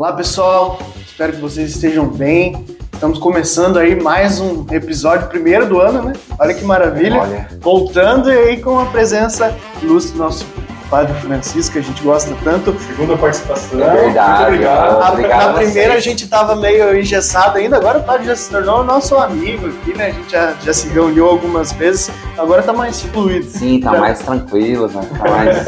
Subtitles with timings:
[0.00, 2.64] Olá pessoal, espero que vocês estejam bem.
[2.94, 6.12] Estamos começando aí mais um episódio primeiro do ano, né?
[6.38, 7.18] Olha que maravilha.
[7.20, 7.48] Olha.
[7.60, 9.52] Voltando aí com a presença
[9.82, 10.46] ilustre do nosso
[10.88, 12.76] Padre Francisco, que a gente gosta tanto.
[12.78, 13.82] Segunda participação.
[13.82, 15.02] É verdade, Muito obrigado.
[15.02, 18.36] A- Obrigado na a primeira a gente tava meio engessado ainda, agora o Padre já
[18.36, 20.06] se tornou nosso amigo aqui, né?
[20.06, 23.46] A gente já, já se reuniu algumas vezes, agora tá mais fluido.
[23.50, 25.00] Sim, tá Pra- mais tranquilo, né?
[25.18, 25.58] Tá mais...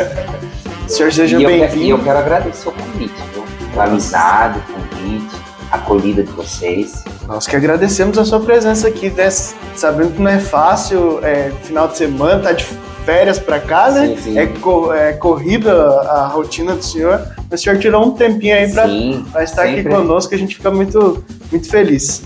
[0.87, 2.05] O senhor seja eu, que- e eu bem-vindo.
[2.05, 3.41] quero agradecer o convite, viu?
[3.77, 5.37] A amizade, o convite,
[5.71, 7.05] a acolhida de vocês.
[7.27, 9.31] Nós que agradecemos a sua presença aqui, né?
[9.31, 12.65] Sabendo que não é fácil, é, final de semana, tá de
[13.05, 14.09] férias pra cá, né?
[14.09, 14.39] Sim, sim.
[14.39, 18.71] É, co- é corrida a rotina do senhor, mas o senhor tirou um tempinho aí
[18.71, 18.87] pra
[19.43, 19.93] estar aqui sempre.
[19.95, 22.23] conosco, a gente fica muito, muito feliz.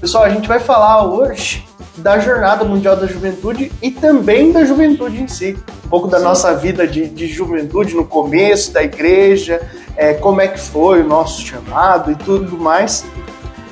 [0.00, 1.64] Pessoal, a gente vai falar hoje
[1.96, 5.58] da Jornada Mundial da Juventude e também da juventude em si.
[5.84, 6.24] Um pouco da Sim.
[6.24, 9.60] nossa vida de, de juventude no começo, da igreja,
[9.96, 13.04] é, como é que foi o nosso chamado e tudo mais.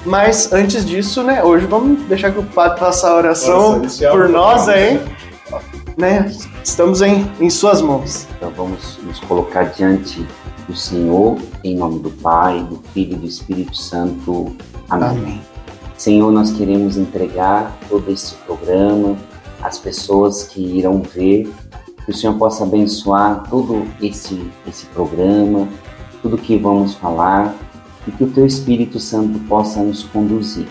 [0.05, 4.29] Mas antes disso, né, hoje vamos deixar que o padre faça a oração inicial, por
[4.29, 5.01] nós aí.
[5.97, 6.33] Né?
[6.65, 8.27] Estamos em, em suas mãos.
[8.37, 10.27] Então vamos nos colocar diante
[10.67, 14.57] do Senhor, em nome do Pai, do Filho e do Espírito Santo.
[14.89, 15.09] Amém.
[15.09, 15.50] Amém.
[16.01, 19.19] Senhor, nós queremos entregar todo este programa,
[19.61, 21.53] as pessoas que irão ver,
[22.03, 25.69] que o Senhor possa abençoar todo esse, esse programa,
[26.23, 27.55] tudo que vamos falar,
[28.09, 30.67] e que o Teu Espírito Santo possa nos conduzir.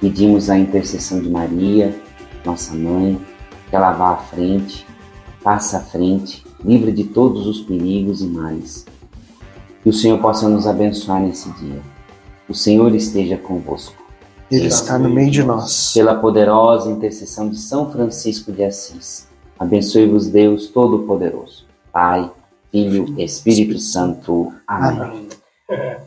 [0.00, 1.92] Pedimos a intercessão de Maria,
[2.44, 3.20] nossa mãe,
[3.68, 4.86] que ela vá à frente,
[5.42, 8.86] passa à frente, livre de todos os perigos e males.
[9.82, 11.82] Que o Senhor possa nos abençoar nesse dia.
[12.48, 14.03] O Senhor esteja convosco
[14.50, 15.92] Ele está no meio de nós.
[15.94, 19.26] pela poderosa intercessão de São Francisco de Assis.
[19.58, 22.30] Abençoe-vos Deus Todo-Poderoso, Pai,
[22.70, 24.52] Filho e Espírito Santo.
[24.66, 25.00] Amém.
[25.00, 25.28] Amém.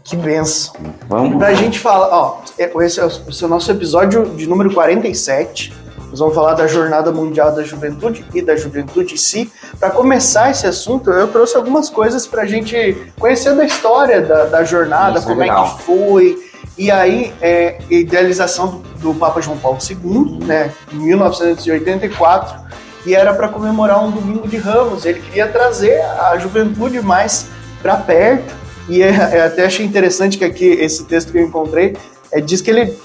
[0.03, 0.75] Que benção.
[1.07, 1.38] Vamos?
[1.38, 5.73] Pra gente falar, ó, esse é o esse é o nosso episódio de número 47.
[6.09, 9.51] Nós vamos falar da Jornada Mundial da Juventude e da juventude em si.
[9.79, 14.63] Para começar esse assunto, eu trouxe algumas coisas pra gente conhecer da história da, da
[14.63, 15.75] jornada, Isso é como é, legal.
[15.75, 16.47] que foi.
[16.77, 22.67] E aí, é, idealização do, do Papa João Paulo II, né, em 1984,
[23.05, 25.05] e era para comemorar um domingo de Ramos.
[25.05, 27.47] Ele queria trazer a juventude mais
[27.81, 28.53] para perto.
[28.89, 31.95] E é, eu até achei interessante que aqui esse texto que eu encontrei
[32.31, 32.95] é, diz que ele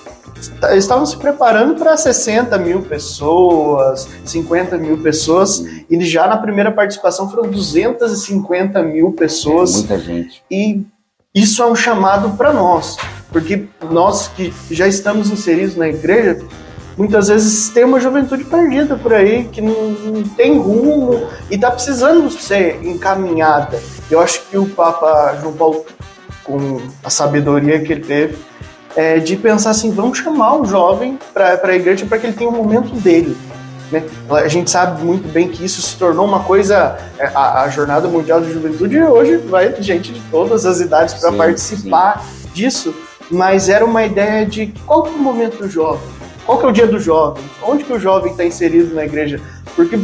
[0.70, 6.72] eles estavam se preparando para 60 mil pessoas, 50 mil pessoas, e já na primeira
[6.72, 9.74] participação foram 250 mil pessoas.
[9.74, 10.42] Muita gente.
[10.50, 10.84] E
[11.34, 12.96] isso é um chamado para nós,
[13.32, 16.38] porque nós que já estamos inseridos na igreja,
[16.96, 21.70] muitas vezes tem uma juventude perdida por aí, que não, não tem rumo e está
[21.70, 23.80] precisando ser encaminhada.
[24.10, 25.86] Eu acho que o Papa João Paulo,
[26.44, 28.36] com a sabedoria que ele teve,
[28.94, 32.50] é de pensar assim, vamos chamar o jovem para a igreja para que ele tenha
[32.50, 33.36] o momento dele.
[33.90, 34.04] né?
[34.30, 36.98] A gente sabe muito bem que isso se tornou uma coisa.
[37.18, 41.30] é, A, a Jornada Mundial da Juventude hoje vai gente de todas as idades para
[41.30, 42.22] Sim, participar
[42.52, 42.94] disso,
[43.30, 46.02] mas era uma ideia de qual que é o momento do jovem,
[46.44, 49.40] qual que é o dia do jovem, onde que o jovem está inserido na igreja,
[49.74, 49.98] porque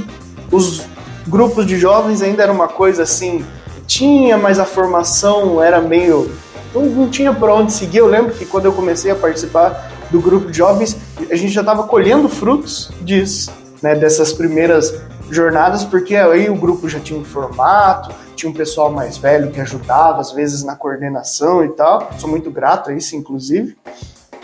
[0.50, 0.86] os
[1.26, 3.44] grupos de jovens ainda era uma coisa assim,
[3.86, 6.30] tinha, mas a formação era meio
[6.74, 7.98] não, não tinha por onde seguir.
[7.98, 10.96] Eu lembro que quando eu comecei a participar do grupo de jovens,
[11.30, 13.50] a gente já estava colhendo frutos disso,
[13.82, 14.94] né, dessas primeiras
[15.30, 19.60] jornadas, porque aí o grupo já tinha um formato, tinha um pessoal mais velho que
[19.60, 22.10] ajudava, às vezes na coordenação e tal.
[22.19, 23.76] Sou muito grato a isso, inclusive.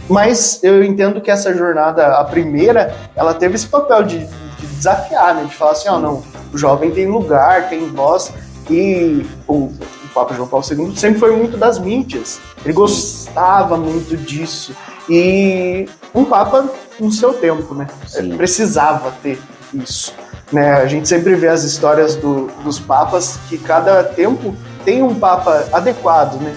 [0.08, 5.34] Mas eu entendo que essa jornada, a primeira, ela teve esse papel de, de desafiar,
[5.34, 5.44] né?
[5.44, 6.22] De falar assim, ó, não,
[6.52, 8.32] o jovem tem lugar, tem voz,
[8.68, 12.40] e o, o Papa João Paulo II sempre foi muito das mídias.
[12.64, 14.74] Ele gostava muito disso.
[15.08, 16.68] E um Papa
[16.98, 17.86] no seu tempo, né?
[18.06, 18.36] Sim.
[18.36, 19.40] Precisava ter
[19.72, 20.12] isso.
[20.54, 20.70] Né?
[20.74, 24.54] A gente sempre vê as histórias do- dos papas que cada tempo
[24.84, 26.54] tem um papa adequado, né?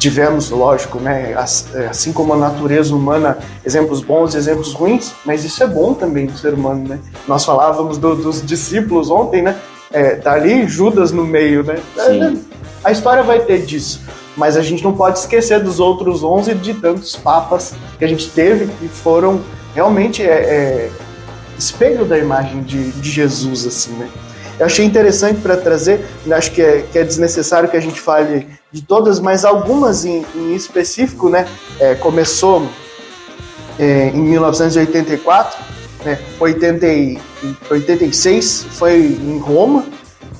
[0.00, 1.32] Tivemos, lógico, né,
[1.74, 5.92] é, assim como a natureza humana, exemplos bons e exemplos ruins, mas isso é bom
[5.94, 6.98] também do ser humano, né?
[7.28, 9.56] Nós falávamos do- dos discípulos ontem, né?
[9.92, 11.78] É, tá ali Judas no meio, né?
[11.96, 12.42] Sim.
[12.82, 14.00] A história vai ter disso,
[14.36, 18.28] mas a gente não pode esquecer dos outros 11 de tantos papas que a gente
[18.30, 19.40] teve que foram
[19.74, 20.90] realmente é, é,
[21.60, 24.08] espelho da imagem de, de Jesus, assim, né?
[24.58, 28.46] Eu achei interessante para trazer, acho que é, que é desnecessário que a gente fale
[28.70, 31.46] de todas, mas algumas em, em específico, né?
[31.78, 32.68] É, começou
[33.78, 35.58] é, em 1984,
[36.04, 36.18] né?
[36.38, 37.18] 80 e,
[37.70, 39.86] 86 foi em Roma,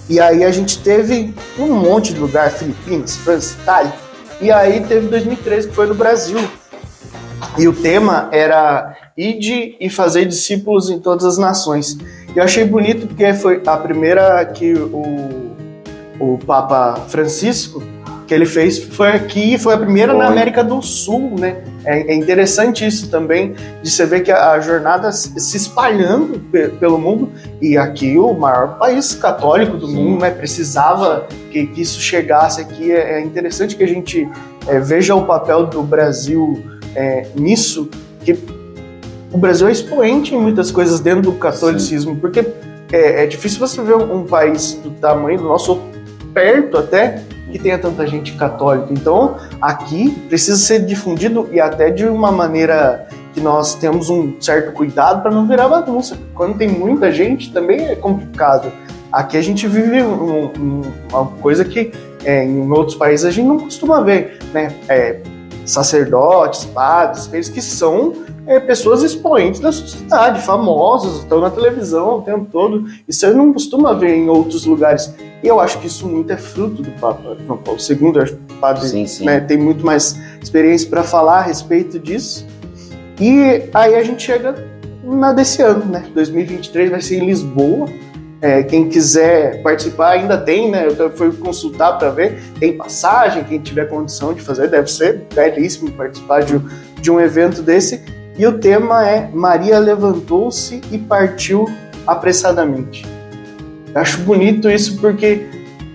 [0.08, 3.93] e aí a gente teve um monte de lugar, Filipinas, França, Itália,
[4.40, 6.38] E aí teve 2013, que foi no Brasil.
[7.58, 11.98] E o tema era Ide e fazer discípulos em todas as nações.
[12.34, 15.54] E eu achei bonito porque foi a primeira que o,
[16.18, 17.82] o Papa Francisco
[18.30, 21.64] que ele fez foi aqui, foi a primeira na América do Sul, né?
[21.84, 26.68] É, é, interessante isso também, de você ver que a, a jornada se espalhando pe
[26.68, 29.96] pelo mundo, e aqui o maior país católico do Sim.
[29.96, 30.30] mundo, né?
[30.30, 32.92] Precisava que, que, isso chegasse aqui.
[32.92, 34.28] É, é interessante que a gente
[34.68, 36.62] é, veja o papel do Brasil
[36.94, 37.90] é, nisso,
[38.24, 38.38] que
[39.32, 42.21] o Brasil é expoente em muitas coisas dentro do catolicismo, Sim.
[42.21, 42.41] porque
[42.93, 45.81] é, é, difícil você ver um, um país do tamanho do nosso,
[46.35, 48.88] perto até, que tenha tanta gente católica.
[48.93, 54.73] Então, aqui precisa ser difundido e até de uma maneira que nós temos um certo
[54.73, 56.19] cuidado para não virar bagunça.
[56.35, 58.73] Quando tem muita gente, também é complicado.
[59.12, 61.93] Aqui a gente vive um, um, uma coisa que
[62.25, 64.73] é, em outros países a gente não costuma ver, né?
[64.88, 65.21] É,
[65.70, 68.12] sacerdotes, padres, eles que são
[68.46, 72.84] é, pessoas expoentes da sociedade, famosas, estão na televisão o tempo todo.
[73.06, 75.14] Isso eu não costuma ver em outros lugares.
[75.43, 78.12] E eu acho que isso muito é fruto do Papa João Paulo II.
[78.14, 79.25] Eu acho que o padre sim, sim.
[79.25, 82.46] Né, tem muito mais experiência para falar a respeito disso.
[83.20, 84.55] E aí a gente chega
[85.05, 86.05] na desse ano, né?
[86.14, 87.88] 2023 vai ser em Lisboa.
[88.42, 90.88] É, quem quiser participar ainda tem, né?
[90.98, 92.40] Eu fui consultar para ver.
[92.58, 96.58] Tem passagem, quem tiver condição de fazer, deve ser belíssimo participar de,
[97.00, 98.02] de um evento desse.
[98.38, 101.69] E o tema é Maria levantou-se e partiu
[102.06, 103.06] apressadamente.
[103.94, 105.46] Eu acho bonito isso porque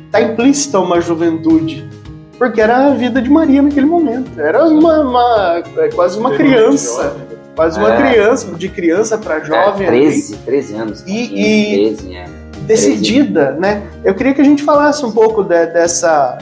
[0.05, 1.89] está implícita uma juventude.
[2.37, 4.39] Porque era a vida de Maria naquele momento.
[4.39, 7.15] Era uma, uma é quase uma criança.
[7.55, 8.11] Quase uma é.
[8.11, 9.87] criança, de criança para jovem.
[9.87, 11.03] É, 13, 13 anos.
[11.07, 12.25] E, e 13, é.
[12.61, 13.59] decidida, 13.
[13.59, 13.83] né?
[14.03, 16.37] Eu queria que a gente falasse um pouco de, dessa,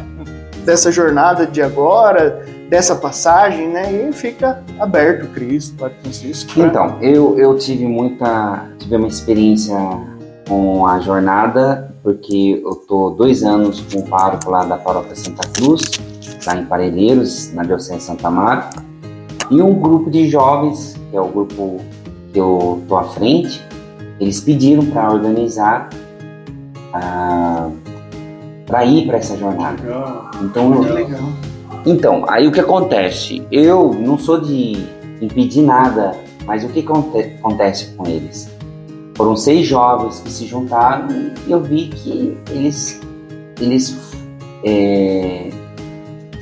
[0.66, 4.10] dessa jornada de agora, dessa passagem, né?
[4.10, 6.60] E fica aberto Cristo, Padre Francisco.
[6.60, 6.68] Né?
[6.68, 8.66] Então, eu, eu tive muita.
[8.80, 9.78] tive uma experiência
[10.48, 15.48] com a jornada, porque eu tô dois anos com o pároco lá da paróquia Santa
[15.50, 15.84] Cruz,
[16.46, 18.84] lá em Parelheiros, na Diocese Santa Marta,
[19.50, 21.80] e um grupo de jovens, que é o grupo
[22.32, 23.64] que eu tô à frente,
[24.20, 25.90] eles pediram para organizar
[26.94, 27.70] ah,
[28.66, 29.78] para ir para essa jornada.
[30.42, 31.20] Então, legal.
[31.86, 33.46] então, aí o que acontece?
[33.52, 34.86] Eu não sou de
[35.22, 38.52] impedir nada, mas o que acontece com eles?
[39.16, 41.08] Foram seis jovens que se juntaram
[41.46, 43.00] e eu vi que eles,
[43.60, 43.96] eles
[44.64, 45.50] é,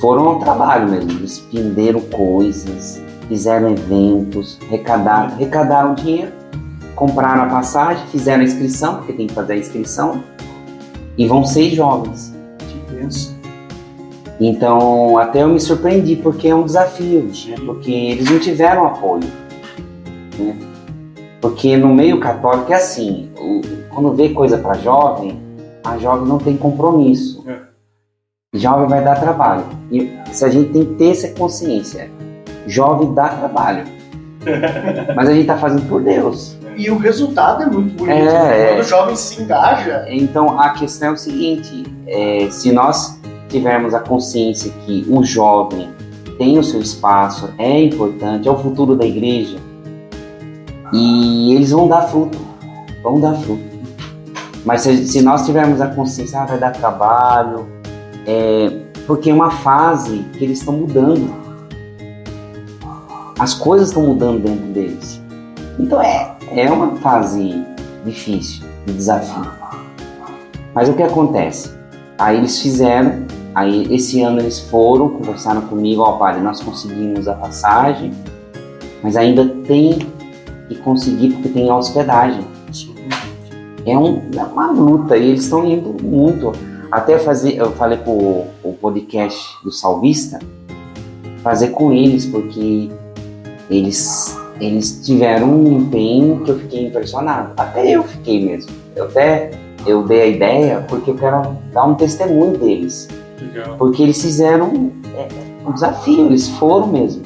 [0.01, 1.11] foram ao trabalho mesmo.
[1.11, 6.31] Eles venderam coisas, fizeram eventos, arrecadaram, arrecadaram dinheiro,
[6.95, 10.23] compraram a passagem, fizeram a inscrição, porque tem que fazer a inscrição,
[11.17, 12.35] e vão seis jovens.
[14.39, 17.55] Então, até eu me surpreendi, porque é um desafio, né?
[17.63, 19.23] porque eles não tiveram apoio.
[20.39, 20.57] Né?
[21.39, 23.29] Porque no meio católico é assim,
[23.91, 25.39] quando vê coisa para jovem,
[25.83, 27.30] a jovem não tem compromisso.
[28.53, 28.59] É.
[28.59, 29.63] Jovem vai dar trabalho.
[29.89, 32.11] E se a gente tem que ter essa consciência,
[32.67, 33.85] jovem dá trabalho.
[35.15, 36.57] Mas a gente está fazendo por Deus.
[36.75, 38.11] E o resultado é muito bonito.
[38.11, 38.67] É, né?
[38.67, 38.81] Quando é.
[38.81, 40.05] o jovem se engaja.
[40.09, 45.89] Então a questão é o seguinte: é, se nós tivermos a consciência que o jovem
[46.37, 49.59] tem o seu espaço, é importante, é o futuro da igreja,
[50.91, 52.37] e eles vão dar fruto,
[53.01, 53.63] vão dar fruto.
[54.65, 57.80] Mas se, se nós tivermos a consciência, ah, vai dar trabalho,
[58.25, 58.69] é,
[59.07, 61.29] porque é uma fase que eles estão mudando.
[63.39, 65.21] As coisas estão mudando dentro deles.
[65.79, 67.65] Então é, é uma fase
[68.05, 69.49] difícil, de desafio.
[70.73, 71.71] Mas o que acontece?
[72.17, 73.25] Aí eles fizeram,
[73.55, 78.11] aí esse ano eles foram, conversaram comigo, ó, oh, padre, nós conseguimos a passagem,
[79.01, 79.99] mas ainda tem
[80.69, 82.45] e conseguir porque tem hospedagem.
[83.85, 86.51] É, um, é uma luta e eles estão indo muito.
[86.91, 88.13] Até fazer, eu falei pro
[88.63, 90.39] o podcast do Salvista,
[91.41, 92.89] fazer com eles, porque
[93.69, 97.53] eles, eles tiveram um empenho que eu fiquei impressionado.
[97.55, 98.71] Até eu fiquei mesmo.
[98.93, 99.51] Eu até
[99.85, 103.07] eu dei a ideia porque eu quero dar um testemunho deles.
[103.39, 103.77] Legal.
[103.77, 105.27] Porque eles fizeram é,
[105.65, 107.23] um desafio, eles foram mesmo.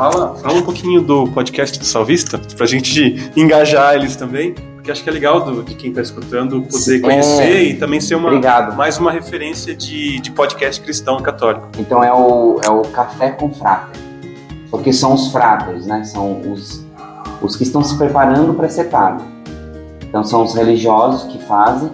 [0.00, 5.04] Fala, fala um pouquinho do podcast do Salvista, pra gente engajar eles também, porque acho
[5.04, 8.28] que é legal do, de quem está escutando poder conhecer é, e também ser uma,
[8.28, 8.74] obrigado.
[8.74, 11.68] mais uma referência de, de podcast cristão católico.
[11.78, 14.00] Então é o, é o Café com Frater,
[14.70, 16.02] porque são os fratres, né?
[16.04, 16.82] São os,
[17.42, 19.26] os que estão se preparando para ser padre.
[20.08, 21.90] Então são os religiosos que fazem,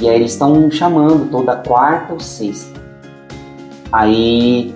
[0.00, 2.82] e aí eles estão chamando toda quarta ou sexta.
[3.92, 4.74] Aí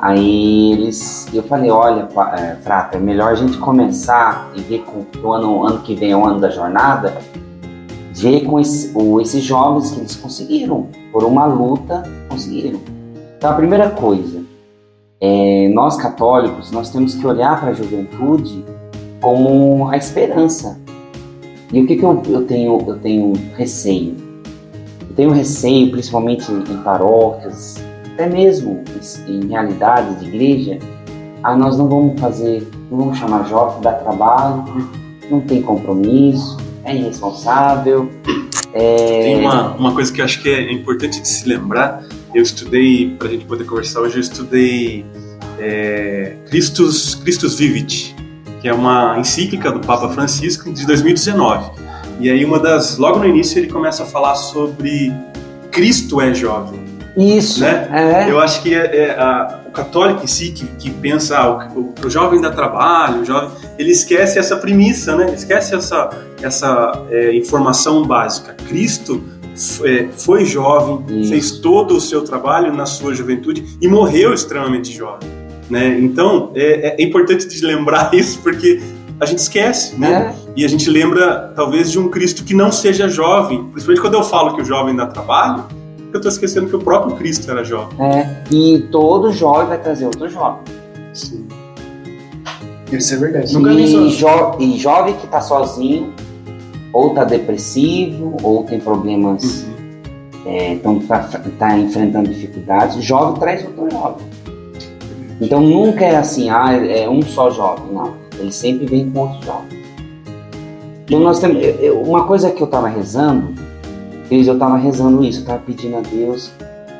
[0.00, 5.04] Aí eles, eu falei, olha, é, Frata, é melhor a gente começar e ver com
[5.26, 7.16] o ano, ano que vem é o ano da jornada,
[8.14, 12.80] ver com esse- o- esses jovens que eles conseguiram, por uma luta, conseguiram.
[13.36, 14.40] Então a primeira coisa,
[15.20, 18.64] é, nós católicos, nós temos que olhar para a juventude
[19.20, 20.78] como a esperança.
[21.72, 24.14] E o que, que eu, eu tenho, eu tenho receio?
[25.08, 27.76] Eu tenho receio, principalmente em paróquias,
[28.18, 28.82] até mesmo
[29.28, 30.78] em, realidades de igreja,
[31.44, 34.64] ah, nós não vamos fazer, não vamos chamar jovem, dá trabalho,
[35.30, 38.10] não tem compromisso, é irresponsável.
[38.74, 39.22] É...
[39.22, 42.02] Tem uma, uma coisa que eu acho que é importante de se lembrar.
[42.34, 45.06] Eu estudei, para a gente poder conversar hoje, eu estudei
[45.60, 48.16] é, Christus, Christus Vivit,
[48.60, 51.70] que é uma encíclica do Papa Francisco de 2019.
[52.18, 52.98] E aí, uma das.
[52.98, 55.12] Logo no início, ele começa a falar sobre
[55.70, 56.87] Cristo é jovem.
[57.16, 57.88] Isso, Né?
[58.26, 58.30] é.
[58.30, 61.92] Eu acho que é, é, a- o católico em si, que, que pensa ah, o,
[62.04, 65.32] o- jovem dá trabalho, o jovem, ele esquece essa premissa, né?
[65.34, 66.10] Esquece essa,
[66.42, 68.54] essa é, informação básica.
[68.68, 69.22] Cristo
[69.84, 71.30] é, foi jovem, Isso.
[71.30, 75.28] fez todo o seu trabalho na sua juventude e morreu extremamente jovem.
[75.68, 75.98] Né?
[76.00, 78.80] Então, é, é importante de lembrar isso, porque
[79.20, 80.32] a gente esquece, né?
[80.34, 80.48] É.
[80.56, 83.64] E a gente lembra, talvez, de um Cristo que não seja jovem.
[83.64, 85.64] Principalmente quando eu falo que o jovem dá trabalho,
[86.12, 88.00] eu estou esquecendo que o próprio Cristo era jovem.
[88.00, 90.62] É, e todo jovem vai trazer outro jovem.
[91.12, 91.46] Sim.
[92.90, 93.56] Isso é verdade.
[93.56, 96.12] E, jo e jovem que tá sozinho,
[96.92, 99.66] ou tá depressivo, ou tem problemas,
[100.46, 104.26] é, então tá, tá enfrentando dificuldades, jovem traz outro jovem.
[105.40, 108.14] Então nunca é assim, ah, é um só jovem, não.
[108.38, 109.78] Ele sempre vem com outro jovem.
[111.04, 111.62] Então nós temos.
[112.06, 113.54] uma coisa que eu tava rezando,
[114.28, 116.52] Cris, eu tava rezando isso, eu tava pedindo a Deus,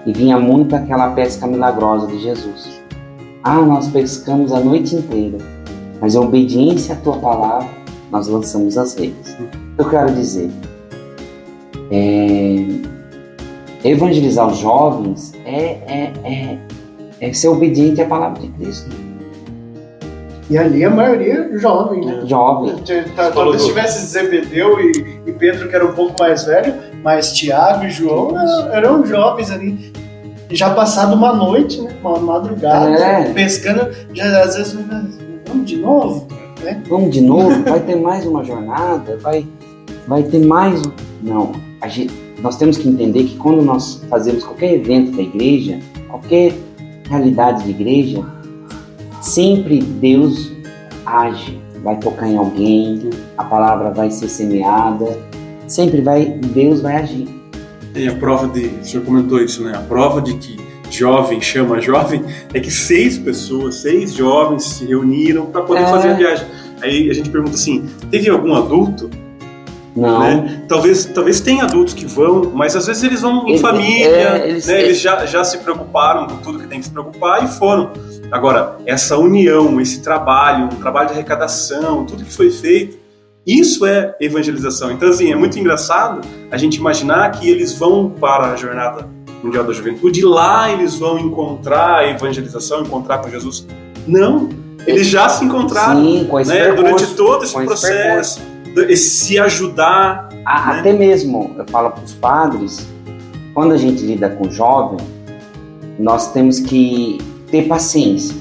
[0.07, 2.81] e vinha muito aquela pesca milagrosa de Jesus.
[3.43, 5.39] Ah, nós pescamos a noite inteira,
[6.01, 7.69] mas em obediência à tua palavra,
[8.11, 9.37] nós lançamos as redes.
[9.77, 10.51] Eu quero dizer,
[11.91, 12.65] é,
[13.85, 16.59] evangelizar os jovens é, é, é,
[17.21, 18.91] é ser obediente à palavra de Cristo.
[20.51, 22.23] E ali a maioria é jovem, né?
[22.25, 22.75] Jovem.
[23.15, 27.91] Talvez tivesse Zebedeu e, e Pedro, que era um pouco mais velho, mas Tiago e
[27.91, 29.93] João eram, eram jovens ali.
[30.51, 31.95] Já passado uma noite, né?
[32.03, 33.33] Uma madrugada, É.
[33.33, 34.73] pescando, já às vezes
[35.47, 36.27] vamos de novo,
[36.63, 36.83] né?
[36.89, 39.47] Vamos de novo, vai ter mais uma jornada, vai,
[40.07, 40.81] vai ter mais.
[40.87, 41.53] um- Não,
[41.89, 45.79] gente- nós temos que entender que quando nós fazemos qualquer evento da igreja,
[46.09, 46.55] qualquer
[47.11, 48.25] realidade de igreja,
[49.21, 50.51] sempre Deus
[51.05, 55.19] age, vai tocar em alguém, a palavra vai ser semeada,
[55.69, 57.29] sempre vai, Deus vai agir.
[57.95, 58.67] E a prova de.
[58.67, 59.73] O senhor comentou isso, né?
[59.75, 60.57] A prova de que
[60.91, 65.87] jovem chama jovem é que seis pessoas, seis jovens se reuniram para poder É.
[65.87, 66.47] fazer a viagem.
[66.83, 69.11] Aí a gente pergunta assim: teve algum adulto?
[69.97, 70.63] Não, Né?
[70.69, 74.49] Talvez, talvez tenha adultos que vão, mas às vezes eles vão em Ele- família, é,
[74.49, 74.81] eles- né?
[74.81, 77.91] eles já, já se preocuparam com tudo que tem que se preocupar e foram.
[78.31, 82.97] Agora, essa união, esse trabalho, um trabalho de arrecadação, tudo que foi feito,
[83.49, 84.93] isso é evangelização.
[84.93, 89.09] Então, assim, é muito engraçado a gente imaginar que eles vão para a Jornada
[89.43, 93.67] Mundial da Juventude e lá eles vão encontrar a evangelização, encontrar com Jesus.
[94.07, 94.51] Não,
[94.87, 96.57] eles já se encontraram sim, com esse né?
[96.65, 98.41] percurso, durante todo esse processo,
[98.89, 100.29] esse se ajudar.
[100.45, 100.81] A- né?
[100.81, 102.87] Até mesmo, eu falo para os padres,
[103.55, 104.99] quando a gente lida com jovem,
[105.99, 107.19] nós temos que
[107.51, 108.37] ter paciência.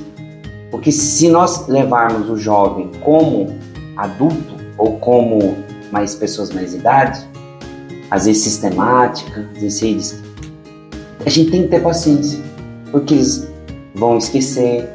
[0.70, 3.58] Porque se nós levarmos o jovem como
[3.96, 5.58] adulto ou como
[5.92, 7.20] mais pessoas mais idade,
[8.12, 10.24] às vezes sistemática, às vezes eles-
[11.26, 12.40] a gente tem que ter paciência,
[12.92, 13.48] porque eles
[13.96, 14.88] vão esquecer,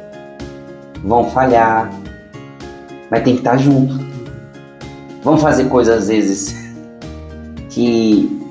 [1.03, 1.91] vão falhar,
[3.09, 3.99] mas tem que estar junto.
[5.23, 6.55] Vão fazer coisas às vezes
[7.69, 8.41] que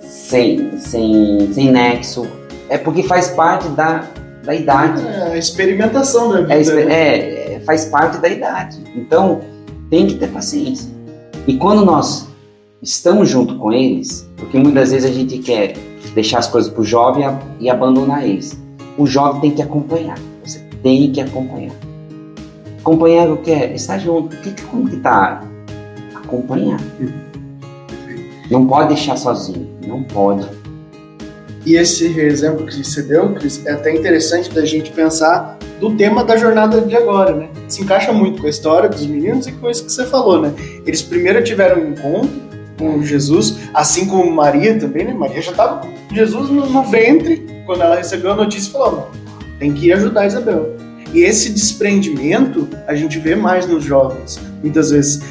[0.00, 2.26] sem, sem, sem nexo.
[2.68, 4.04] É porque faz parte da,
[4.44, 5.04] da idade.
[5.06, 6.54] É a experimentação da vida.
[6.54, 6.94] É, né?
[6.94, 8.78] é, é, faz parte da idade.
[8.94, 9.40] Então,
[9.90, 10.88] tem que ter paciência.
[11.46, 12.28] E quando nós
[12.82, 15.74] estamos junto com eles, porque muitas vezes a gente quer
[16.14, 17.24] deixar as coisas para o jovem
[17.58, 18.58] e abandonar eles.
[18.96, 20.18] O jovem tem que acompanhar.
[20.44, 21.74] Você tem que acompanhar.
[22.80, 23.74] Acompanhar o que é?
[23.74, 24.36] Estar junto.
[24.38, 25.44] Que, que- como que tá?
[26.14, 26.80] Acompanhar.
[28.50, 29.68] Não pode deixar sozinho.
[29.86, 30.46] Não pode.
[31.66, 36.22] E esse exemplo que você deu, Cris, é até interessante da gente pensar do tema
[36.22, 37.48] da jornada de agora, né?
[37.66, 40.52] Se encaixa muito com a história dos meninos e com isso que você falou, né?
[40.86, 45.14] Eles primeiro tiveram um encontro com Jesus, assim como Maria também, né?
[45.14, 49.10] Maria já estava com Jesus no, no ventre quando ela recebeu a notícia e falou:
[49.58, 50.76] tem que ir ajudar Isabel.
[51.12, 54.38] E esse desprendimento a gente vê mais nos jovens.
[54.62, 55.22] Muitas vezes,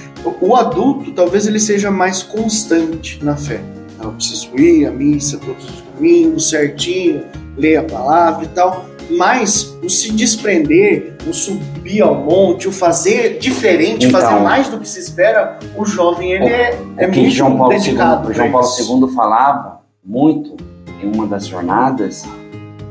[0.42, 3.62] o adulto talvez ele seja mais constante na fé.
[4.02, 7.24] Eu preciso ir à missa todos os domingos, certinho,
[7.58, 8.86] ler a palavra e tal.
[9.10, 14.22] Mas o se desprender, o subir ao monte, o fazer diferente, Então.
[14.22, 17.74] fazer mais do que se espera, o jovem ele é, é que muito João Paulo,
[17.74, 18.26] II, dedicado.
[18.26, 18.68] pra João Paulo.
[19.08, 20.56] II falava muito
[21.02, 22.24] em uma das jornadas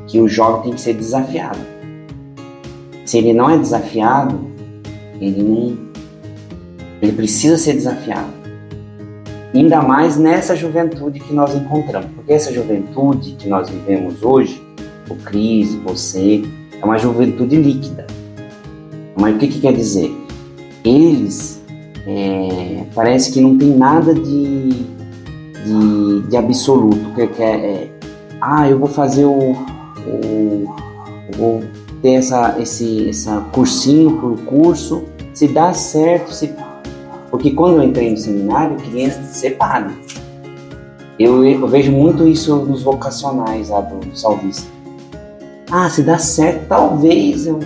[0.06, 1.58] que o jovem tem que ser desafiado.
[3.04, 4.38] Se ele não é desafiado,
[5.20, 5.88] ele não.
[7.00, 8.38] Ele precisa ser desafiado.
[9.54, 12.10] Ainda mais nessa juventude que nós encontramos.
[12.14, 14.62] Porque essa juventude que nós vivemos hoje,
[15.11, 16.43] o Cris, você,
[16.81, 18.07] é uma juventude líquida.
[19.21, 20.15] Mas o que, que quer dizer?
[20.85, 21.62] Eles
[22.07, 27.15] é, parece que não tem nada de, de, de absoluto.
[27.15, 27.91] Que, que é, é,
[28.41, 29.53] ah, eu vou fazer o.
[30.07, 30.75] o
[31.37, 31.62] vou
[32.00, 35.05] ter essa, esse essa cursinho por curso.
[35.35, 36.53] Se dá certo, se
[37.31, 39.95] porque quando eu entrei no seminário, eu queria ser padre.
[41.19, 44.77] Eu, eu vejo muito isso nos vocacionais lá do Salvista.
[45.70, 47.60] Ah, se dá certo, talvez eu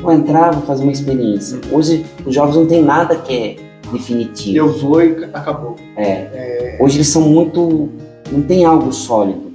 [0.00, 1.60] vou entrar, vou fazer uma experiência.
[1.70, 3.56] Hoje os jovens não tem nada que é
[3.92, 4.56] definitivo.
[4.56, 5.76] Eu vou e acabou.
[5.96, 6.78] É.
[6.80, 7.90] Hoje eles são muito.
[8.30, 9.52] não tem algo sólido.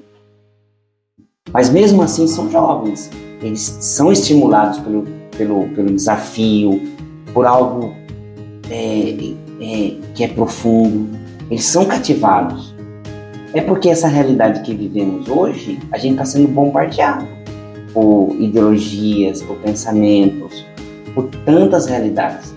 [1.51, 3.09] Mas mesmo assim são jovens.
[3.41, 5.03] Eles são estimulados pelo,
[5.37, 6.81] pelo, pelo desafio,
[7.33, 7.93] por algo
[8.69, 11.09] é, é, que é profundo.
[11.51, 12.73] Eles são cativados.
[13.53, 17.36] É porque essa realidade que vivemos hoje, a gente está sendo bombardeado
[17.93, 20.65] por ideologias, por pensamentos,
[21.13, 22.55] por tantas realidades.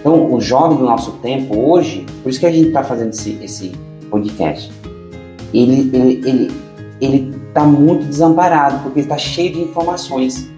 [0.00, 3.38] Então, o jovem do nosso tempo hoje, por isso que a gente está fazendo esse,
[3.42, 3.72] esse
[4.10, 4.70] podcast,
[5.52, 6.52] ele ele ele
[7.00, 10.48] ele está muito desamparado porque está cheio de informações,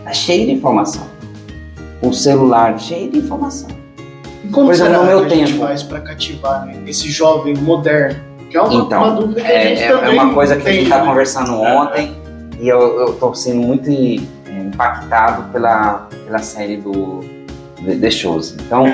[0.00, 1.02] está cheio de informação.
[2.02, 3.68] O celular cheio de informação.
[4.44, 7.10] E como Por exemplo, será no meu que a gente faz para cativar né, esse
[7.10, 8.20] jovem moderno?
[8.48, 10.56] Que é uma, Então, uma dúvida que a gente É, é- é também uma coisa
[10.56, 11.06] que a gente está né?
[11.08, 12.14] conversando ontem
[12.60, 17.20] e eu estou sendo muito é, impactado pela, pela série do
[18.00, 18.56] The, Shows.
[18.66, 18.84] Então,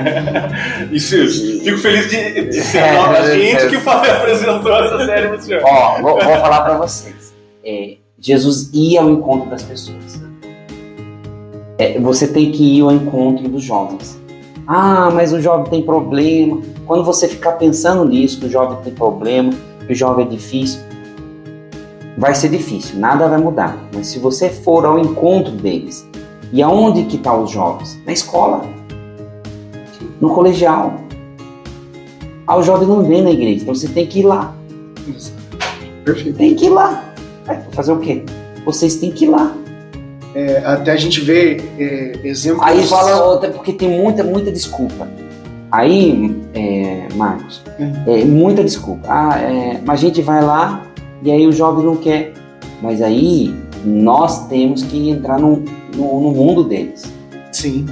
[0.93, 1.65] Isso, isso.
[1.65, 3.69] Fico feliz de, de ser É, a nova é, gente é.
[3.69, 5.63] que fala- apresentou essa série pro senhor.
[5.65, 7.33] ó, vou, vou falar para vocês.
[7.65, 10.23] É, Jesus ia ao encontro das pessoas.
[11.79, 14.21] É, você tem que ir ao encontro dos jovens.
[14.67, 16.61] Ah, mas o jovem tem problema.
[16.87, 19.53] Quando você ficar pensando nisso, que o jovem tem problema,
[19.87, 20.81] que o jovem é difícil,
[22.17, 23.77] vai ser difícil, nada vai mudar.
[23.95, 26.07] Mas se você for ao encontro deles,
[26.53, 27.99] e aonde que estão os jovens?
[28.07, 28.65] Na escola,
[30.21, 30.95] no colegial.
[32.47, 34.55] Ah, o jovem não vem na igreja, então você tem que ir lá.
[36.05, 36.37] Perfeito.
[36.37, 37.03] Tem que ir lá.
[37.47, 38.23] Vai fazer o quê?
[38.65, 39.53] Vocês têm que ir lá.
[40.35, 42.67] É, até a gente vê é, exemplos.
[42.67, 45.09] Aí fala outra, porque tem muita, muita desculpa.
[45.71, 47.93] Aí, é, Marcos, Uhum.
[48.07, 49.07] é, muita desculpa.
[49.09, 50.84] Ah, é, mas a gente vai lá
[51.25, 52.35] e aí o jovem não quer.
[52.83, 55.65] Mas aí nós temos que entrar no,
[55.97, 57.03] no, no mundo deles.
[57.51, 57.87] Sim.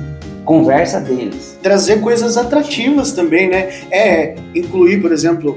[0.44, 1.58] Conversa deles.
[1.62, 3.70] Trazer coisas atrativas também, né?
[3.90, 5.56] É, incluir, por exemplo,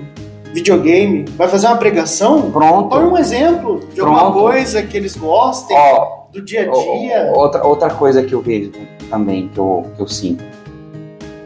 [0.53, 1.25] videogame.
[1.35, 2.49] Vai fazer uma pregação?
[2.51, 2.89] Pronto.
[2.89, 4.39] Põe um exemplo de alguma Pronto.
[4.39, 7.31] coisa que eles gostem Ó, do dia a dia.
[7.35, 8.71] Outra, outra coisa que eu vejo
[9.09, 10.43] também, que eu, que eu sinto,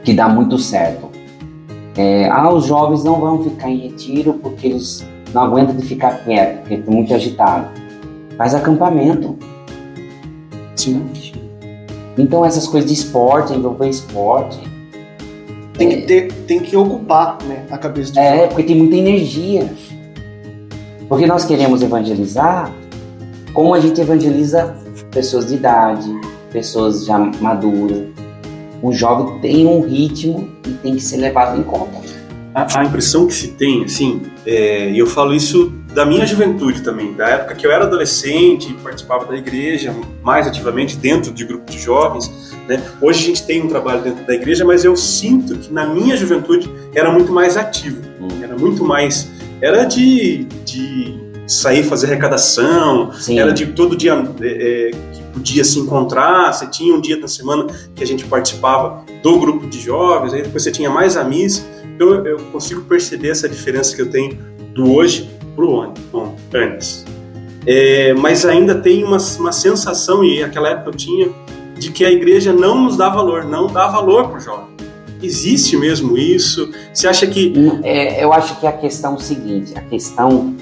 [0.03, 1.09] que dá muito certo.
[1.97, 6.23] É, ah, os jovens não vão ficar em retiro porque eles não aguentam de ficar
[6.23, 7.69] quieto, porque estão muito agitados.
[8.37, 9.37] Faz acampamento.
[10.75, 11.05] Sim.
[12.17, 14.59] Então essas coisas de esporte, envolver esporte.
[15.73, 19.71] Tem que, ter, tem que ocupar né, a cabeça do É, porque tem muita energia.
[21.07, 22.71] Porque nós queremos evangelizar
[23.53, 24.75] como a gente evangeliza
[25.11, 26.09] pessoas de idade,
[26.51, 28.07] pessoas já maduras.
[28.81, 31.98] O jovem tem um ritmo e tem que ser levado em conta.
[32.59, 36.81] A, a impressão que se tem, assim, é, e eu falo isso da minha juventude
[36.81, 41.69] também, da época que eu era adolescente, participava da igreja mais ativamente dentro de grupo
[41.71, 42.53] de jovens.
[42.67, 42.81] Né?
[43.01, 46.15] Hoje a gente tem um trabalho dentro da igreja, mas eu sinto que na minha
[46.15, 48.43] juventude era muito mais ativo, Hum.
[48.43, 49.29] era muito mais.
[49.61, 51.17] Era de, de
[51.47, 53.39] sair fazer arrecadação, Sim.
[53.39, 56.53] era de todo dia é, é, que podia se encontrar.
[56.53, 60.43] Você tinha um dia da semana que a gente participava do grupo de jovens, aí
[60.43, 61.23] depois você tinha mais a
[62.05, 62.27] missa.
[62.27, 64.37] Eu, consigo perceber essa diferença que eu tenho
[64.73, 67.05] do hoje an- an- antes.
[67.65, 71.29] É, mas ainda tem uma, uma sensação, e naquela época eu tinha,
[71.77, 74.65] de que a igreja não nos dá valor, não dá valor pro jovem.
[75.21, 76.71] Existe mesmo isso?
[76.93, 77.53] Você acha que.
[77.83, 80.55] É, eu acho que a questão é o seguinte, a questão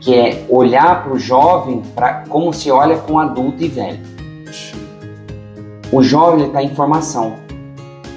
[0.00, 4.00] que é olhar para o jovem pra, como se olha com adulto e velho.
[5.92, 7.36] O jovem está em formação.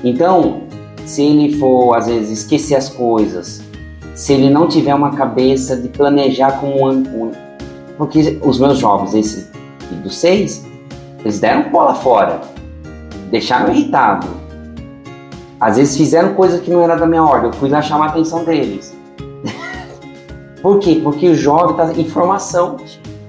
[0.03, 0.63] Então,
[1.05, 3.61] se ele for, às vezes, esquecer as coisas,
[4.15, 7.31] se ele não tiver uma cabeça de planejar como um.
[7.97, 9.51] Porque os meus jovens, esses
[10.03, 10.65] dos seis,
[11.19, 12.41] eles deram bola fora,
[13.29, 14.27] deixaram irritado.
[15.59, 18.09] Às vezes fizeram coisa que não era da minha ordem, eu fui lá chamar a
[18.09, 18.93] atenção deles.
[20.61, 20.99] Por quê?
[21.03, 22.77] Porque o jovem está em formação.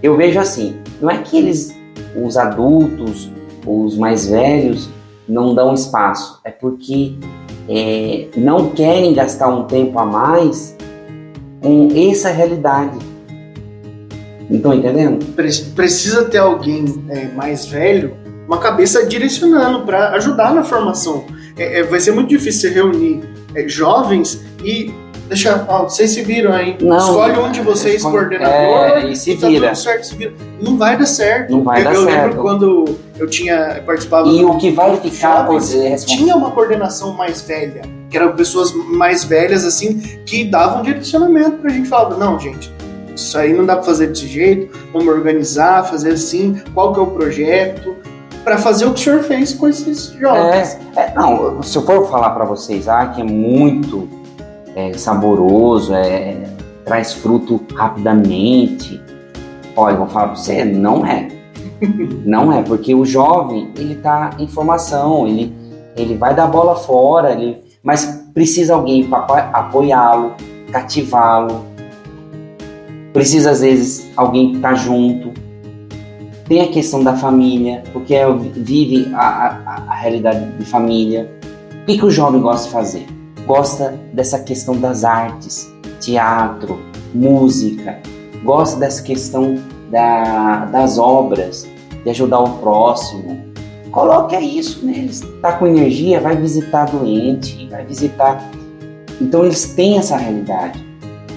[0.03, 1.77] Eu vejo assim, não é que eles,
[2.17, 3.31] os adultos,
[3.67, 4.91] os mais velhos,
[5.29, 7.15] não dão espaço, é porque
[7.69, 10.77] é, não querem gastar um tempo a mais
[11.61, 12.99] com essa realidade.
[14.49, 15.25] Não estão entendendo?
[15.75, 18.15] Precisa ter alguém é, mais velho,
[18.47, 21.25] uma cabeça direcionando para ajudar na formação.
[21.57, 23.23] É, é, vai ser muito difícil reunir
[23.55, 24.93] é, jovens e
[25.29, 26.77] deixar, ó, vocês se viram aí.
[26.81, 29.75] Não, Escolhe um de vocês coordenador é, e se e tá vira.
[29.75, 30.33] certo, se vira.
[30.61, 31.51] Não vai dar certo.
[31.51, 32.23] Não vai eu, dar eu certo.
[32.23, 37.41] lembro quando eu tinha participado E o que vai ficar jovens, tinha uma coordenação mais
[37.43, 42.73] velha, que eram pessoas mais velhas assim que davam direcionamento pra gente falava, não, gente,
[43.15, 47.03] isso aí não dá para fazer desse jeito, vamos organizar, fazer assim, qual que é
[47.03, 47.97] o projeto,
[48.43, 50.79] para fazer o que o senhor fez com esses jovens.
[50.97, 54.09] É, é, não, se eu for falar para vocês, ah, que é muito
[54.75, 56.37] é, saboroso, é,
[56.85, 59.01] traz fruto rapidamente,
[59.77, 61.29] olha, eu vou falar para você, não é.
[62.25, 65.53] não é, porque o jovem, ele tá em formação, ele,
[65.97, 70.35] ele vai dar bola fora, ele, mas precisa alguém para apoiá-lo,
[70.71, 71.65] cativá-lo,
[73.13, 75.33] precisa às vezes alguém estar tá junto.
[76.49, 79.27] Tem a questão da família, porque é, vive a,
[79.67, 81.31] a, a, realidade de família.
[81.83, 83.07] O que, que o jovem gosta de fazer?
[83.47, 86.79] Gosta dessa questão das artes, teatro,
[87.15, 88.01] música,
[88.43, 89.57] gosta dessa questão
[89.91, 91.69] da, das obras,
[92.03, 93.53] de ajudar o próximo.
[93.91, 95.23] Coloque isso neles.
[95.41, 98.43] Tá com energia, vai visitar doente, vai visitar.
[99.21, 100.85] Então eles têm essa realidade.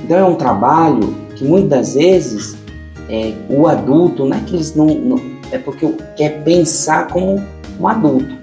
[0.04, 2.58] Então é um trabalho que muitas vezes
[3.10, 7.42] é, o adulto, não é que eles não, não é porque quer pensar como
[7.80, 8.36] um adulto.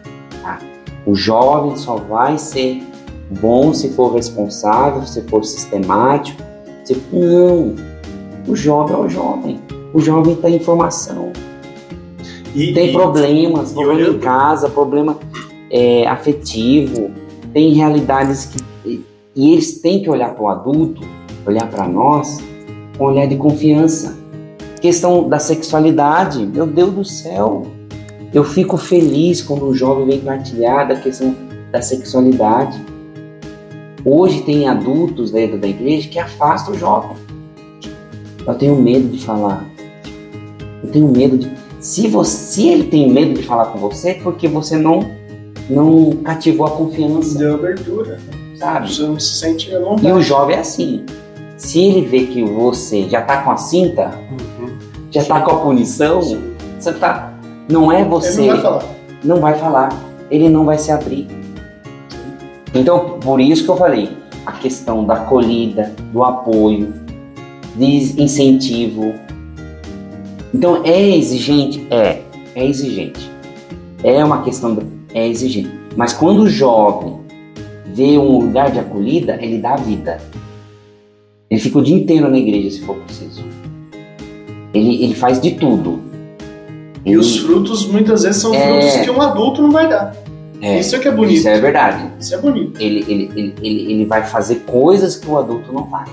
[0.42, 0.58] Tá?
[1.06, 2.82] O jovem só vai ser
[3.30, 6.42] bom se for responsável, se for sistemático.
[6.84, 6.96] Se...
[7.12, 7.74] Não,
[8.46, 9.60] o jovem é o jovem.
[9.92, 11.32] O jovem tem informação.
[12.54, 14.16] E, tem e, problemas, e problema olhando...
[14.16, 15.18] em casa, problema
[15.70, 17.10] é, afetivo,
[17.52, 19.04] tem realidades que.
[19.36, 21.02] E eles têm que olhar para o adulto,
[21.44, 22.38] olhar para nós
[22.98, 24.16] um olhar de confiança.
[24.80, 27.66] Questão da sexualidade, meu Deus do céu,
[28.32, 31.34] eu fico feliz quando um jovem vem partilhar da questão
[31.72, 32.80] da sexualidade.
[34.04, 37.16] Hoje tem adultos dentro da igreja que afastam o jovem.
[38.46, 39.64] Eu tenho medo de falar.
[40.82, 41.50] Eu tenho medo de.
[41.80, 45.10] Se você, se ele tem medo de falar com você, é porque você não
[45.70, 47.38] não cativou a confiança.
[47.38, 48.18] Deu abertura.
[48.56, 48.92] Sabe?
[48.92, 51.04] Você não se sente à E o jovem é assim.
[51.56, 54.18] Se ele vê que você já tá com a cinta,
[54.60, 54.76] uhum.
[55.10, 55.28] já Sim.
[55.28, 56.20] tá com a punição,
[56.78, 57.32] você tá.
[57.70, 58.42] Não é você.
[58.42, 58.84] Ele não vai falar.
[59.24, 60.04] Não vai falar.
[60.30, 61.43] Ele não vai se abrir.
[62.74, 64.08] Então, por isso que eu falei,
[64.44, 66.92] a questão da acolhida, do apoio,
[67.76, 69.14] de incentivo.
[70.52, 71.86] Então, é exigente?
[71.90, 72.20] É,
[72.54, 73.30] é exigente.
[74.02, 74.76] É uma questão,
[75.12, 75.70] é exigente.
[75.96, 77.20] Mas quando o jovem
[77.86, 80.20] vê um lugar de acolhida, ele dá vida.
[81.48, 83.44] Ele fica o dia inteiro na igreja, se for preciso.
[84.72, 86.00] Ele, ele faz de tudo.
[87.04, 87.18] E ele...
[87.18, 88.80] os frutos, muitas vezes, são é...
[88.80, 90.23] frutos que um adulto não vai dar.
[90.64, 91.38] É, isso é que é bonito.
[91.38, 92.10] Isso é verdade.
[92.18, 92.80] Isso é bonito.
[92.80, 96.10] Ele, ele, ele, ele, ele vai fazer coisas que o adulto não faz.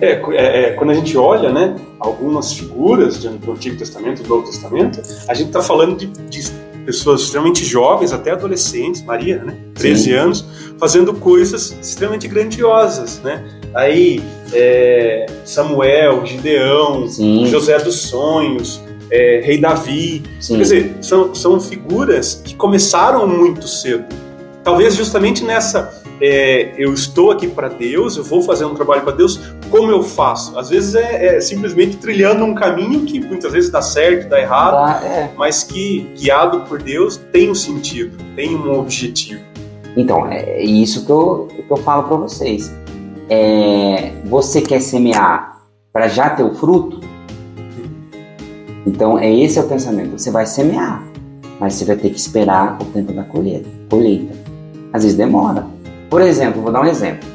[0.00, 4.46] É, é, é, quando a gente olha, né, algumas figuras do Antigo Testamento, do Novo
[4.46, 6.50] Testamento, a gente está falando de, de
[6.84, 9.56] pessoas extremamente jovens, até adolescentes, Maria, né?
[9.74, 10.12] 13 Sim.
[10.12, 10.44] anos,
[10.78, 13.44] fazendo coisas extremamente grandiosas, né?
[13.74, 17.46] Aí, é, Samuel, Gideão, Sim.
[17.46, 18.80] José dos Sonhos,
[19.14, 20.24] é, Rei Davi.
[20.40, 20.56] Sim.
[20.56, 24.04] Quer dizer, são, são figuras que começaram muito cedo.
[24.64, 29.12] Talvez justamente nessa é, eu estou aqui para Deus, eu vou fazer um trabalho para
[29.12, 29.38] Deus,
[29.70, 30.58] como eu faço?
[30.58, 35.04] Às vezes é, é, simplesmente trilhando um caminho que muitas vezes dá certo, dá errado,
[35.04, 35.30] é.
[35.36, 39.42] mas que, guiado por Deus, tem um sentido, tem um objetivo.
[39.96, 42.72] Então, é isso que eu, que eu falo para vocês.
[43.28, 45.60] É, você quer semear
[45.92, 47.13] para já ter o fruto?
[48.86, 50.18] Então, é esse é o pensamento.
[50.18, 51.02] Você vai semear,
[51.58, 53.68] mas você vai ter que esperar o tempo da colheita.
[53.88, 54.34] colheita.
[54.92, 55.66] Às vezes demora.
[56.10, 57.28] Por exemplo, vou dar um exemplo.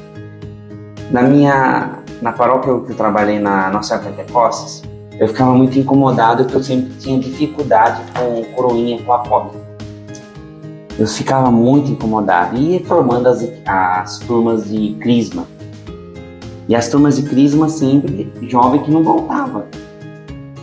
[1.11, 4.83] Na minha, na paróquia que eu trabalhei na Nossa Pentecostes,
[5.19, 9.57] eu ficava muito incomodado porque eu sempre tinha dificuldade com coroinha com a pobre.
[10.97, 12.57] Eu ficava muito incomodado.
[12.57, 15.45] E formando as, as turmas de crisma.
[16.67, 19.65] E as turmas de crisma sempre jovem que não voltava.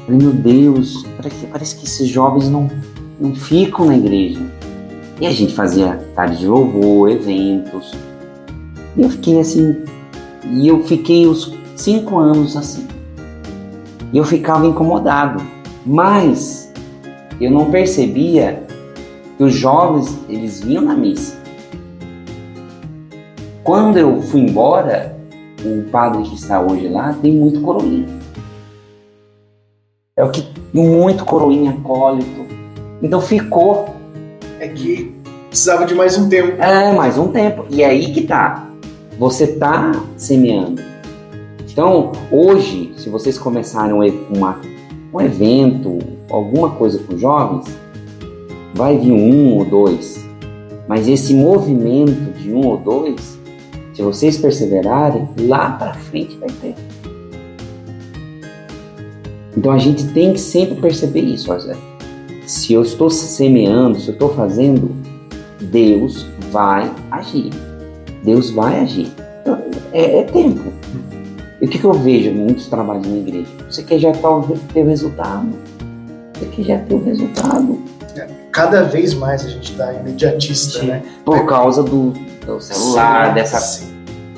[0.06, 2.70] Falei, meu Deus, parece, parece que esses jovens não,
[3.20, 4.40] não ficam na igreja.
[5.20, 7.92] E a gente fazia tarde de louvor, eventos.
[8.96, 9.76] E eu fiquei assim.
[10.44, 12.86] E eu fiquei os cinco anos assim.
[14.12, 15.42] E eu ficava incomodado.
[15.84, 16.72] Mas
[17.40, 18.62] eu não percebia
[19.36, 21.36] que os jovens eles vinham na missa.
[23.64, 25.18] Quando eu fui embora,
[25.64, 28.15] o padre que está hoje lá tem muito coroinha.
[30.18, 32.46] É o que muito coroinha acólito.
[33.02, 33.94] Então ficou.
[34.58, 35.14] É que
[35.50, 36.58] precisava de mais um tempo.
[36.58, 37.66] É, mais um tempo.
[37.68, 38.66] E é aí que tá.
[39.18, 40.80] Você tá semeando.
[41.70, 43.92] Então, hoje, se vocês começarem
[44.34, 44.58] uma,
[45.12, 45.98] um evento,
[46.30, 47.66] alguma coisa com jovens,
[48.72, 50.26] vai vir um ou dois.
[50.88, 53.38] Mas esse movimento de um ou dois,
[53.92, 56.85] se vocês perseverarem, lá para frente vai ter.
[59.56, 61.74] Então a gente tem que sempre perceber isso, Zé.
[62.46, 64.94] Se eu estou semeando, se eu estou fazendo,
[65.60, 67.50] Deus vai agir.
[68.22, 69.10] Deus vai agir.
[69.40, 69.58] Então,
[69.92, 70.72] é, é tempo.
[71.60, 73.48] E o que, que, eu vejo em muitos trabalhos na igreja?
[73.68, 75.48] Você quer já ter o resultado.
[76.34, 77.78] Você quer já ter o resultado.
[78.14, 81.02] É, cada vez mais a gente está imediatista, né?
[81.24, 82.12] Por causa do,
[82.44, 83.60] do celular, sim, dessa.
[83.60, 83.86] Sim.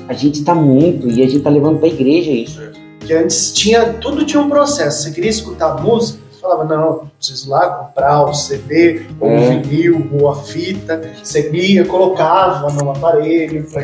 [0.07, 2.68] A gente está muito e a gente está levando para a igreja isso.
[3.09, 5.01] Que antes tinha tudo tinha um processo.
[5.01, 9.35] Você queria escutar música, você falava não, preciso lá comprar o CD, ou é.
[9.35, 11.01] o vinil, ou a fita.
[11.23, 13.81] Você ia, colocava no aparelho para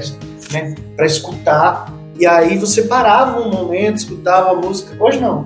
[0.53, 1.91] né, escutar.
[2.19, 4.95] E aí você parava um momento, escutava a música.
[5.03, 5.43] Hoje não.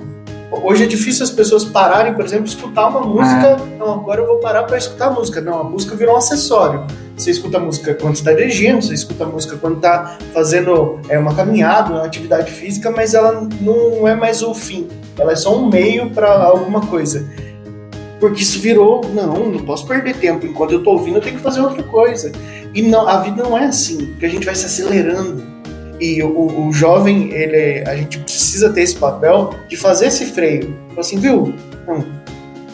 [0.52, 3.56] Hoje é difícil as pessoas pararem, por exemplo, escutar uma música.
[3.62, 3.66] Ah.
[3.80, 5.40] Não, agora eu vou parar para escutar a música.
[5.40, 6.86] Não, a música virou um acessório.
[7.20, 11.92] Você escuta música quando está dirigindo, você escuta música quando está fazendo é, uma caminhada,
[11.92, 14.88] uma atividade física, mas ela não é mais o fim.
[15.18, 17.30] Ela é só um meio para alguma coisa.
[18.22, 20.46] Porque isso virou, não, não posso perder tempo.
[20.46, 22.32] Enquanto eu estou ouvindo, eu tenho que fazer outra coisa.
[22.74, 25.44] E não, a vida não é assim, porque a gente vai se acelerando
[26.00, 30.74] e o, o jovem, ele, a gente precisa ter esse papel de fazer esse freio.
[30.98, 31.54] Assim, viu?
[31.86, 32.06] Não,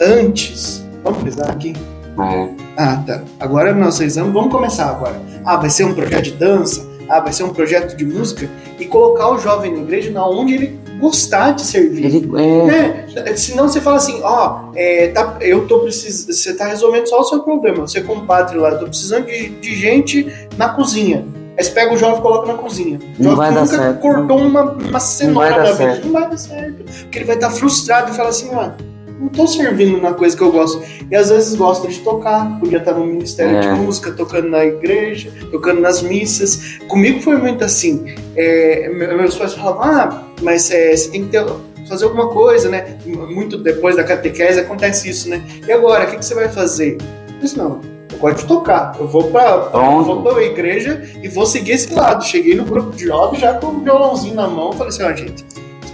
[0.00, 1.72] antes, vamos frisar aqui.
[2.18, 2.48] É.
[2.76, 3.22] Ah, tá.
[3.40, 5.20] Agora nós anos, vamos começar agora.
[5.44, 6.86] Ah, vai ser um projeto de dança?
[7.08, 8.48] Ah, vai ser um projeto de música?
[8.78, 12.06] E colocar o jovem na igreja na onde ele gostar de servir.
[12.06, 12.64] Ele, é...
[12.64, 13.36] né?
[13.36, 17.24] Senão você fala assim, ó, é, tá, eu tô precisando, você tá resolvendo só o
[17.24, 17.86] seu problema.
[17.86, 21.24] Você compadre lá, eu tô precisando de, de gente na cozinha.
[21.58, 22.98] Aí você pega o jovem e coloca na cozinha.
[23.18, 24.00] O não vai dar certo.
[24.00, 26.00] cortou uma, uma cenoura na vida.
[26.04, 26.84] Não vai dar certo.
[26.84, 28.70] Porque ele vai estar frustrado e fala assim, ó,
[29.18, 30.82] não tô servindo na coisa que eu gosto.
[31.10, 33.60] E às vezes gosta de tocar, podia estar no ministério é.
[33.60, 36.78] de música, tocando na igreja, tocando nas missas.
[36.88, 38.14] Comigo foi muito assim.
[38.36, 41.44] É, meus pais falavam, ah, mas é, você tem que ter,
[41.88, 42.98] fazer alguma coisa, né?
[43.06, 45.42] Muito depois da catequese acontece isso, né?
[45.66, 46.98] E agora, o que, que você vai fazer?
[47.28, 47.80] Eu disse, não,
[48.12, 48.96] eu gosto de tocar.
[48.98, 52.24] Eu vou pra, vou pra igreja e vou seguir esse lado.
[52.24, 54.72] Cheguei no grupo de jovens já com o violãozinho na mão.
[54.72, 55.44] Falei assim, ó, gente,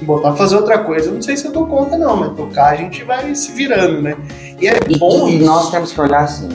[0.02, 2.72] botar pra fazer outra coisa, eu não sei se eu dou conta, não, mas tocar
[2.72, 4.16] a gente vai se virando, né?
[4.60, 5.28] E é e, bom.
[5.28, 6.48] E, nós temos que olhar assim,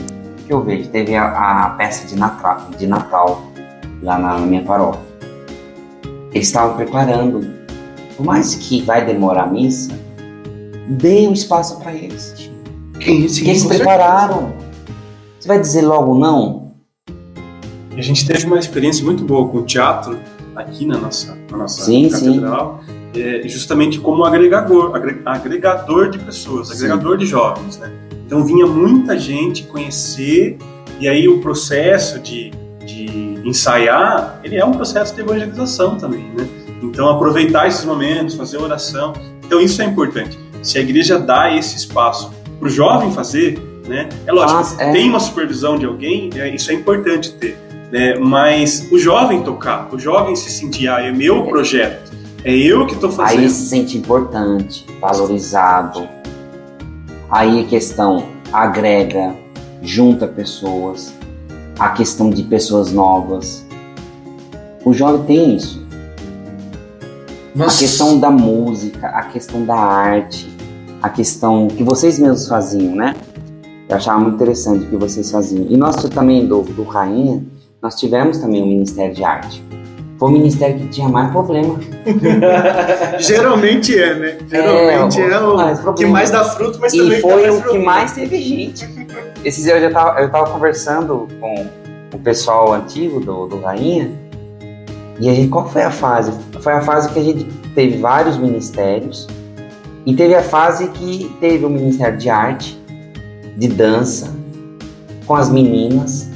[0.46, 1.26] que eu vejo, teve a,
[1.66, 3.42] a, peça de Natal, de Natal
[4.02, 5.00] lá na, minha paróquia.
[6.32, 7.58] Eles estavam preparando.
[8.16, 9.92] Por mais que vai demorar a missa,
[10.88, 12.50] dê um espaço para eles.
[12.98, 14.52] Que, sim, que eles prepararam.
[15.38, 16.72] Você vai dizer logo não?
[17.96, 20.18] A gente teve uma experiência muito boa com o teatro
[20.54, 22.92] aqui na nossa, na nossa sim, catedral, sim.
[23.14, 24.92] É, justamente como agregador,
[25.24, 27.24] agregador de pessoas, agregador sim.
[27.24, 27.90] de jovens, né?
[28.26, 30.58] Então vinha muita gente conhecer
[31.00, 32.50] e aí o processo de,
[32.84, 36.46] de ensaiar, ele é um processo de evangelização também, né?
[36.82, 40.38] Então aproveitar esses momentos, fazer oração, então isso é importante.
[40.62, 44.08] Se a igreja dá esse espaço para o jovem fazer, né?
[44.26, 44.92] É lógico, Nossa, é.
[44.92, 47.56] tem uma supervisão de alguém, é, isso é importante ter.
[47.90, 48.16] Né?
[48.18, 52.07] Mas o jovem tocar, o jovem se sentir, ah, é meu projeto,
[52.44, 53.40] é eu que estou fazendo.
[53.40, 56.08] Aí se sente importante, valorizado.
[57.30, 59.34] Aí a questão agrega,
[59.82, 61.12] junta pessoas,
[61.78, 63.66] a questão de pessoas novas.
[64.84, 65.86] O jovem tem isso.
[67.54, 67.76] Nossa.
[67.76, 70.48] A questão da música, a questão da arte,
[71.02, 73.14] a questão que vocês mesmos faziam, né?
[73.88, 75.66] Eu achava muito interessante o que vocês faziam.
[75.68, 77.42] E nós também, do, do Rainha,
[77.82, 79.67] nós tivemos também o um Ministério de Arte.
[80.18, 81.78] Foi o ministério que tinha mais problema.
[83.20, 84.38] Geralmente é, né?
[84.48, 87.56] Geralmente é, é o mais que mais dá fruto, mas também E foi dá o
[87.56, 87.84] que fruto.
[87.84, 88.88] mais teve gente.
[89.44, 91.66] Esses dias eu já tava, eu tava conversando com
[92.14, 94.10] o pessoal antigo do, do Rainha.
[95.20, 96.32] E a gente, qual foi a fase?
[96.60, 99.28] Foi a fase que a gente teve vários ministérios.
[100.04, 102.80] E teve a fase que teve o Ministério de Arte,
[103.56, 104.34] de dança,
[105.26, 106.28] com as meninas.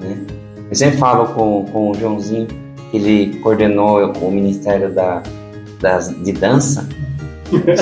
[0.00, 0.16] Né?
[0.68, 2.48] Eu sempre falo com, com o Joãozinho,
[2.92, 5.22] ele coordenou o Ministério da,
[5.80, 6.88] das, de Dança.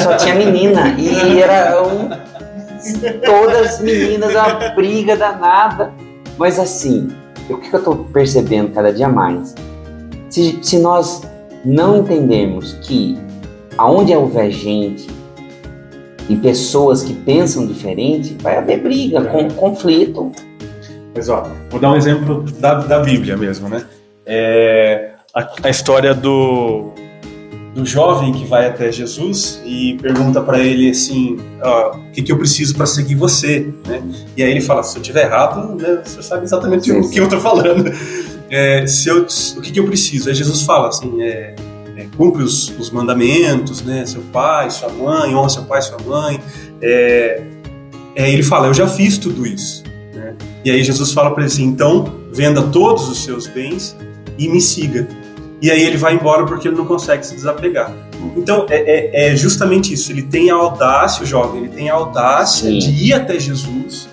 [0.03, 0.95] Só tinha menina.
[0.99, 2.09] E era um,
[3.25, 5.93] todas meninas, uma briga danada.
[6.37, 7.09] Mas assim,
[7.49, 9.55] o que eu tô percebendo cada dia mais?
[10.31, 11.23] Se, se nós
[11.65, 13.19] não entendermos que
[13.77, 15.09] aonde houver gente
[16.29, 20.31] e pessoas que pensam diferente, vai haver briga, com, conflito.
[21.15, 23.85] Mas ó, vou dar um exemplo da, da Bíblia mesmo, né?
[24.29, 26.93] É, a, a história do,
[27.75, 32.31] do jovem que vai até Jesus e pergunta para ele assim, ó, o que, que
[32.31, 34.03] eu preciso para seguir você, né?
[34.37, 37.29] E aí ele fala, se eu tiver errado, né, você sabe exatamente o que eu
[37.29, 37.91] tô falando.
[38.51, 40.29] É, se eu, o que, que eu preciso?
[40.29, 41.55] Aí Jesus fala assim, é,
[41.97, 44.05] é, cumpre os, os mandamentos, né?
[44.07, 46.41] Seu pai, sua mãe, honra seu pai, sua mãe.
[46.81, 47.43] É,
[48.15, 49.85] é, ele fala, eu já fiz tudo isso.
[50.15, 50.35] né?
[50.65, 53.97] E aí Jesus fala para ele assim, então venda todos os seus bens
[54.39, 55.07] e me siga.
[55.61, 57.93] E aí ele vai embora porque ele não consegue se desapegar.
[58.37, 60.13] Então é, é- é justamente isso.
[60.13, 62.79] Ele tem a audácia, o jovem, ele tem a audácia Sim.
[62.79, 64.09] de ir até Jesus,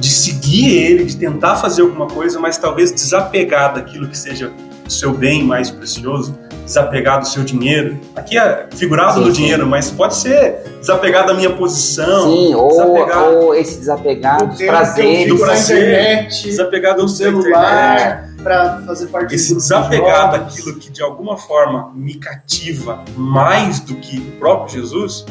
[0.00, 4.50] de seguir ele, de tentar fazer alguma coisa, mas talvez desapegar daquilo que seja
[4.86, 7.98] o seu bem mais precioso, desapegar do seu dinheiro.
[8.16, 9.42] Aqui é figurado Sim, do sim.
[9.42, 14.46] dinheiro, mas pode ser desapegar da minha posição, Sim, ou, desapegar, ou esse desapegar O
[14.46, 15.22] dos tempo que eu prazeres.
[15.24, 20.38] fico na prazer, internet, desapegar do do celular, pra fazer parte esse desapegar jogos.
[20.38, 25.24] daquilo que de alguma forma me cativa mais do que o próprio Jesus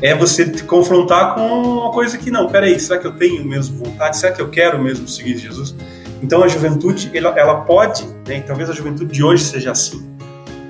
[0.00, 3.84] é você te confrontar com uma coisa que não, peraí, será que eu tenho mesmo
[3.84, 4.16] vontade?
[4.16, 5.74] Será que eu quero mesmo seguir Jesus?
[6.22, 10.08] Então a juventude, ela, ela pode, né, e talvez a juventude de hoje seja assim,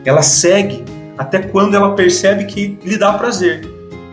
[0.04, 0.84] ela segue
[1.16, 3.68] até quando ela percebe que lhe dá prazer.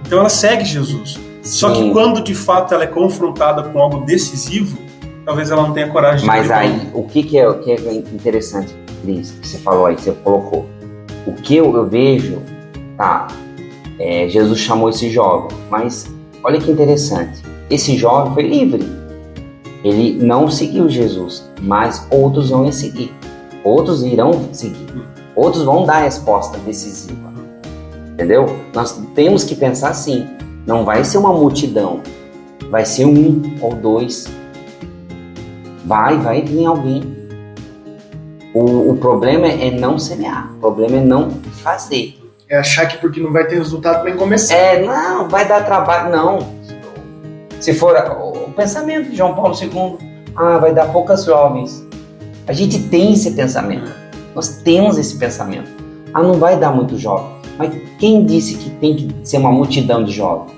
[0.06, 1.18] Então ela segue Jesus.
[1.44, 4.78] Só que quando de fato ela é confrontada com algo decisivo,
[5.26, 7.94] talvez ela não tenha coragem de Mas aí, o que, que, é, o que é
[7.94, 10.66] interessante, Cris, que você falou aí, você colocou.
[11.26, 12.42] O que eu, eu vejo,
[12.96, 13.28] tá,
[14.00, 16.06] é, Jesus chamou esse jovem, mas
[16.44, 17.42] olha que interessante.
[17.70, 18.86] Esse jovem foi livre.
[19.84, 23.12] Ele não seguiu Jesus, mas outros vão seguir.
[23.64, 24.88] Outros irão seguir.
[25.36, 27.34] Outros vão dar a resposta decisiva.
[28.14, 28.46] Entendeu?
[28.74, 30.28] Nós temos que pensar assim.
[30.66, 32.02] Não vai ser uma multidão.
[32.70, 34.28] Vai ser um ou dois
[35.86, 37.04] Vai, vai vir alguém.
[38.54, 40.52] O, o problema é não semear.
[40.56, 41.30] O problema é não
[41.62, 42.18] fazer.
[42.50, 44.56] É achar que porque não vai ter resultado nem começar.
[44.56, 46.16] É, não, vai dar trabalho.
[46.16, 46.48] Não.
[47.60, 49.98] Se for o pensamento de João Paulo II,
[50.36, 51.86] ah, vai dar poucas jovens.
[52.48, 53.92] A gente tem esse pensamento.
[54.36, 55.70] Nós temos esse pensamento.
[56.14, 57.36] Ah, não vai dar muito jovem.
[57.58, 60.54] Mas quem disse que tem que ser uma multidão de jovens?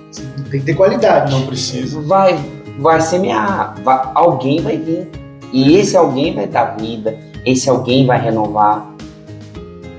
[0.52, 1.32] Tem que ter qualidade.
[1.32, 2.02] Não precisa.
[2.02, 2.38] vai,
[2.80, 5.08] vai semear, vai- alguém vai vir.
[5.54, 8.86] E esse alguém vai dar vida, esse alguém vai renovar.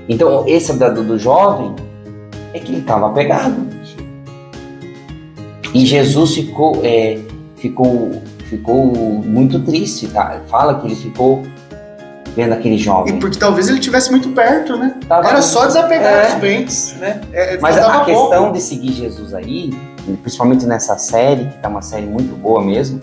[0.07, 1.75] Então, esse dado do jovem
[2.53, 3.67] é que ele estava apegado.
[5.73, 7.19] E Jesus ficou, é,
[7.57, 8.11] ficou,
[8.49, 10.41] ficou muito triste, tá?
[10.47, 11.43] Fala que ele ficou
[12.35, 13.19] vendo aquele E jovem.
[13.19, 14.95] porque talvez ele estivesse muito perto, né?
[15.07, 16.25] Tava- Era só desapegar É.
[16.25, 17.21] dos bens, né?
[17.33, 18.53] É, Mas a questão pouco.
[18.53, 19.71] de seguir Jesus aí,
[20.21, 22.99] principalmente nessa série, que tá uma série muito boa mesmo,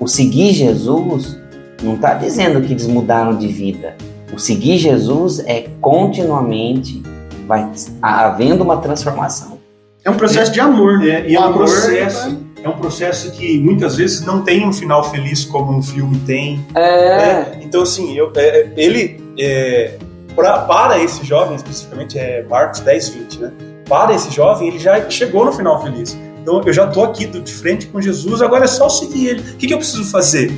[0.00, 1.38] o seguir Jesus
[1.82, 3.94] não tá dizendo que eles mudaram de vida.
[4.32, 7.02] O seguir Jesus é continuamente
[7.46, 7.68] vai
[8.02, 9.58] havendo uma transformação.
[10.04, 11.02] É um processo de amor.
[11.02, 14.66] É, e O é um amor, processo, é um processo que muitas vezes não tem
[14.66, 16.64] um final feliz como um filme tem.
[16.74, 17.60] É, né?
[17.62, 19.94] Então, assim, eu, é, ele, é,
[20.36, 23.52] pra- para esse jovem, especificamente, é Marcos 10, 20, né?
[23.88, 26.16] Para esse jovem, ele já chegou no final feliz.
[26.42, 29.40] Então, eu já tô aqui de frente com Jesus, agora é só seguir ele.
[29.40, 30.52] O que, que eu preciso fazer?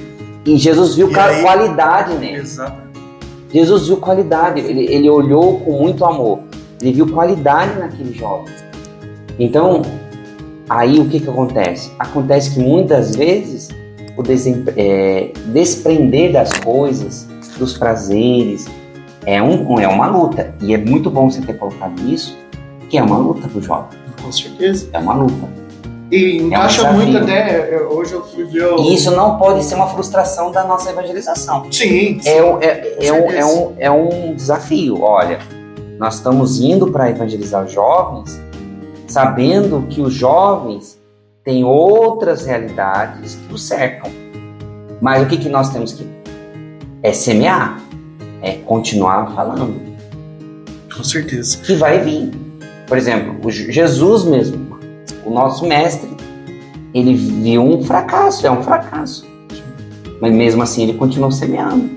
[0.45, 2.39] e Jesus viu E aí- qualidade nele.
[2.39, 2.81] Exato.
[3.53, 6.41] Jesus viu qualidade, ele, ele olhou com muito amor,
[6.81, 8.55] ele viu qualidade naquele jovem.
[9.39, 9.83] Então,
[10.69, 11.91] aí o que, que acontece?
[11.99, 13.69] Acontece que muitas vezes
[14.17, 14.23] o
[14.77, 17.27] é, desprender das coisas,
[17.59, 18.67] dos prazeres,
[19.27, 20.55] é, um, é uma luta.
[20.63, 22.37] E é muito bom você ter colocado isso,
[22.91, 24.91] que é uma luta para o jovem, Com certeza.
[24.93, 25.49] é uma luta.
[26.11, 27.01] E encaixa desafio.
[27.01, 27.79] muito até.
[27.89, 28.81] Hoje eu fui ver o.
[28.81, 31.71] E isso não pode ser uma frustração da nossa evangelização.
[31.71, 32.29] Sim, sim.
[32.29, 35.01] É, um- é, é, um, é, um, é um desafio.
[35.03, 35.39] Olha,
[36.01, 38.41] nós estamos indo para evangelizar os jovens,
[39.07, 40.99] sabendo que os jovens
[41.45, 44.11] têm outras realidades que os cercam.
[45.01, 46.05] Mas o que, que nós temos que
[47.05, 47.81] é semear,
[48.43, 49.81] é continuar falando,
[50.95, 51.57] Com certeza.
[51.59, 52.33] que vai vir.
[52.91, 54.77] Por exemplo, o Je- Jesus mesmo,
[55.25, 56.11] o nosso mestre,
[56.93, 59.25] ele viu um fracasso, é um fracasso.
[60.21, 61.89] Mas mesmo assim ele continuou semeando.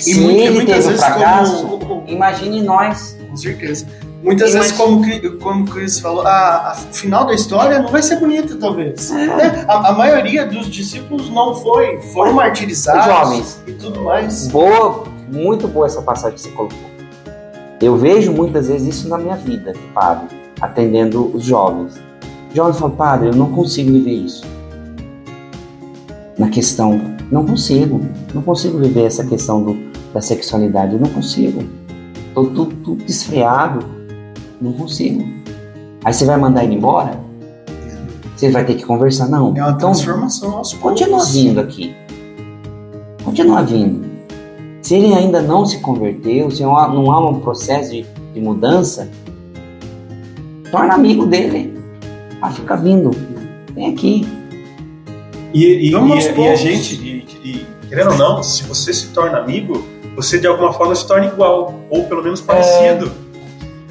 [0.00, 3.16] Se mui- ele teve um fracasso, como- imagine nós.
[3.30, 3.86] Com certeza.
[4.20, 8.02] Muitas Imagina- vezes, como, como o Chris falou, a, a final da história não vai
[8.02, 9.12] ser bonita, talvez.
[9.12, 9.26] É.
[9.28, 9.64] Né?
[9.68, 13.62] A, a maioria dos discípulos não foi, foram martirizados Jovens.
[13.68, 14.48] e tudo mais.
[14.48, 16.93] Boa, muito boa essa passagem que você colocou.
[17.84, 22.00] Eu vejo muitas vezes isso na minha vida, de padre, atendendo os jovens.
[22.54, 24.42] Jovens falam, padre, eu não consigo viver isso.
[26.38, 26.98] Na questão,
[27.30, 28.00] não consigo,
[28.32, 29.76] não consigo viver essa questão do,
[30.14, 31.62] da sexualidade, eu não consigo.
[32.32, 33.84] Tô tudo, tudo desfreado,
[34.62, 35.22] não consigo.
[36.02, 37.20] Aí você vai mandar ele embora?
[38.34, 39.28] Você vai ter que conversar?
[39.28, 39.48] Não.
[39.54, 41.00] É uma Então, transformação aos poucos.
[41.00, 41.94] Continua vindo aqui.
[43.22, 44.13] Continua vindo.
[44.84, 48.04] Se ele ainda não se converteu, se não há, não há um processo de,
[48.34, 49.08] de mudança,
[50.70, 51.72] torna amigo dele.
[52.42, 53.10] Ah, fica vindo.
[53.74, 54.28] Vem aqui.
[55.54, 59.06] E, e, Vamos e- e a gente, e, e, querendo ou não, se você se
[59.08, 59.82] torna amigo,
[60.14, 63.10] você de alguma forma se torna igual, ou pelo menos parecido.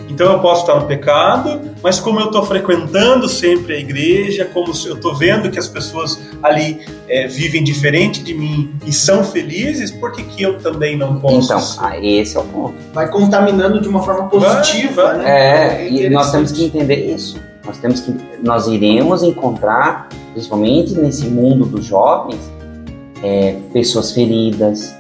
[0.08, 4.68] Então eu posso estar no pecado, mas como eu estou frequentando sempre a igreja, como
[4.68, 6.80] eu estou vendo que as pessoas ali
[7.10, 11.54] é, vivem diferente de mim e são felizes, por que, que eu também não posso?
[11.54, 12.76] Então, ah, esse é o ponto.
[12.94, 15.84] Vai contaminando de uma forma positiva, Vai, né?
[15.84, 17.38] É, e nós temos que entender isso.
[17.66, 22.40] Nós temos que, nós iremos encontrar, principalmente nesse mundo dos jovens,
[23.22, 24.96] é, pessoas feridas,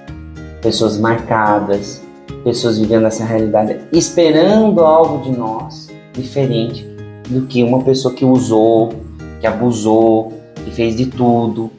[0.62, 2.02] pessoas marcadas,
[2.44, 6.86] pessoas vivendo essa realidade, esperando algo de nós diferente
[7.30, 8.94] do que uma pessoa que usou,
[9.40, 10.34] que abusou,
[10.64, 11.72] que fez de tudo.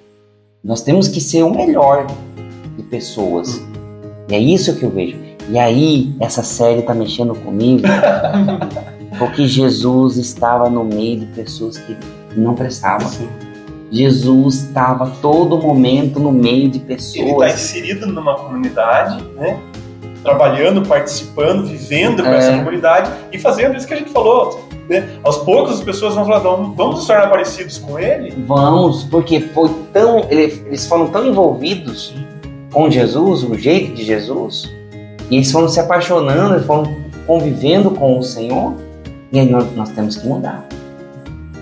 [0.62, 2.06] Nós temos que ser o melhor
[2.76, 3.62] de pessoas.
[4.28, 5.16] E é isso que eu vejo.
[5.50, 7.82] E aí, essa série tá mexendo comigo,
[9.18, 11.96] porque Jesus estava no meio de pessoas que
[12.34, 13.10] não prestavam.
[13.90, 17.54] Jesus estava todo momento no meio de Ele está pessoas.
[17.54, 19.60] inserido numa comunidade, né?
[20.24, 22.38] Trabalhando, participando, vivendo com É.
[22.38, 24.64] essa comunidade e fazendo isso que a gente falou.
[24.88, 25.08] Né?
[25.22, 28.34] Aos poucos as pessoas vão falar, vamos nos tornar parecidos com ele?
[28.46, 32.14] Vamos, porque foi tão, ele- eles foram tão envolvidos
[32.72, 34.70] com Jesus, o jeito de Jesus,
[35.30, 36.84] e eles foram se apaixonando, eles foram
[37.26, 38.74] convivendo com o Senhor,
[39.32, 40.64] e aí nós, nós temos que mudar.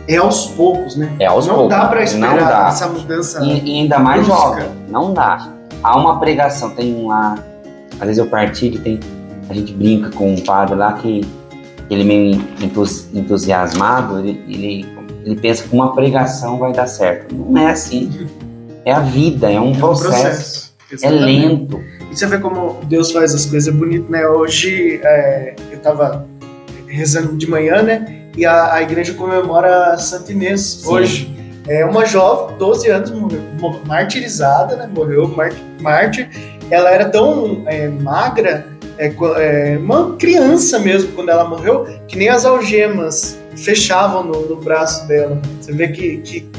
[0.08, 1.12] É aos poucos, né?
[1.20, 1.76] É aos não poucos.
[1.76, 2.68] dá pra esperar Não dá.
[2.68, 3.44] essa mudança.
[3.44, 4.42] E, e ainda mais Brusca.
[4.48, 5.48] jovem, não dá.
[5.80, 7.36] Há uma pregação, tem lá,
[8.02, 8.98] às vezes eu partilho, tem,
[9.48, 11.20] a gente brinca com um padre lá que
[11.88, 14.86] ele meio entus- entusiasmado, ele, ele,
[15.24, 17.32] ele pensa que uma pregação vai dar certo.
[17.32, 18.26] Não é assim.
[18.84, 20.72] É a vida, é um É um processo.
[21.00, 21.80] É lento.
[22.10, 24.26] E você vê como Deus faz as coisas bonitas, né?
[24.26, 26.26] Hoje é, eu tava
[26.88, 28.24] rezando de manhã, né?
[28.36, 30.88] E a, a igreja comemora Santa Inês Sim.
[30.92, 31.36] hoje.
[31.68, 34.90] É uma jovem, 12 anos, morreu, mo- martirizada, né?
[34.92, 35.32] Morreu
[35.80, 36.28] mártir.
[36.72, 38.66] Ela era tão é, magra,
[38.96, 44.56] é, é, uma criança mesmo, quando ela morreu, que nem as algemas fechavam no, no
[44.56, 45.38] braço dela.
[45.60, 46.50] Você vê que, que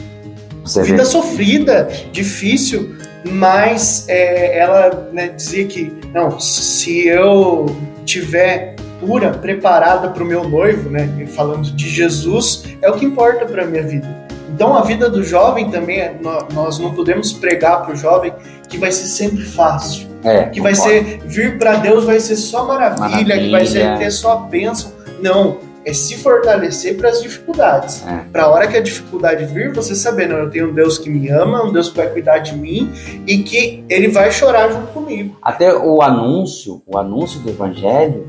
[0.63, 0.91] Você vê.
[0.91, 2.95] vida sofrida, difícil,
[3.25, 7.65] mas é, ela né, dizia que não, se eu
[8.05, 13.47] tiver pura, preparada para o meu noivo, né, falando de Jesus, é o que importa
[13.47, 14.22] para minha vida.
[14.53, 18.31] Então a vida do jovem também, nó- nós não podemos pregar para o jovem
[18.69, 20.93] que vai ser sempre fácil, É, que vai concordo.
[21.09, 24.05] ser vir para Deus vai ser só maravilha, que vai ser Maravilha.
[24.05, 24.91] ter só bênção.
[25.21, 28.03] Não, é se fortalecer para as dificuldades.
[28.07, 28.23] É.
[28.31, 31.09] Para a hora que a dificuldade vir, você saber, não, eu tenho um Deus que
[31.09, 32.89] me ama, um Deus que vai cuidar de mim
[33.27, 35.35] e que ele vai chorar junto comigo.
[35.41, 38.27] Até o anúncio, o anúncio do evangelho,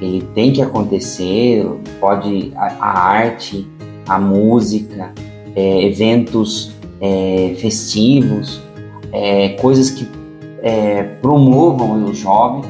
[0.00, 1.64] ele tem que acontecer,
[2.00, 3.68] pode a, a arte,
[4.08, 5.12] a música,
[5.54, 8.60] é, eventos é, festivos,
[9.12, 10.06] é, coisas que
[10.62, 12.62] é, promovam o jovem,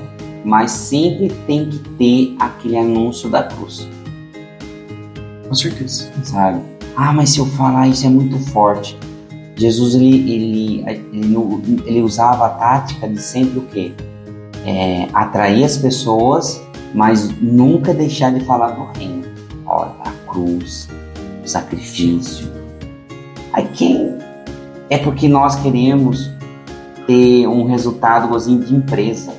[0.45, 3.89] mas sempre tem que ter aquele anúncio da cruz,
[5.47, 6.11] Com certeza.
[6.23, 6.61] sabe?
[6.97, 8.97] Ah, mas se eu falar isso é muito forte.
[9.57, 13.93] Jesus ele, ele, ele, ele usava a tática de sempre o quê?
[14.65, 16.63] É, atrair as pessoas,
[16.95, 19.25] mas nunca deixar de falar do reino.
[19.67, 20.89] Olha, a cruz,
[21.45, 22.60] sacrifício.
[23.53, 24.17] Aí quem
[24.89, 26.31] é porque nós queremos
[27.07, 29.33] ter um resultado assim, de empresa.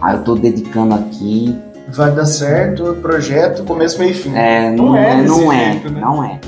[0.00, 1.56] Ah, eu estou dedicando aqui.
[1.88, 4.34] Vai dar certo, projeto, começo, meio e fim.
[4.34, 6.00] É, não, não é, não é, jeito, né?
[6.00, 6.40] não é.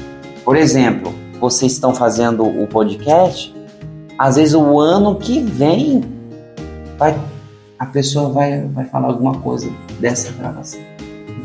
[0.45, 3.55] Por exemplo, vocês estão fazendo o podcast,
[4.19, 6.03] às vezes o ano que vem
[6.99, 7.19] vai,
[7.79, 9.71] a pessoa vai, vai falar alguma coisa
[10.01, 10.81] dessa gravação.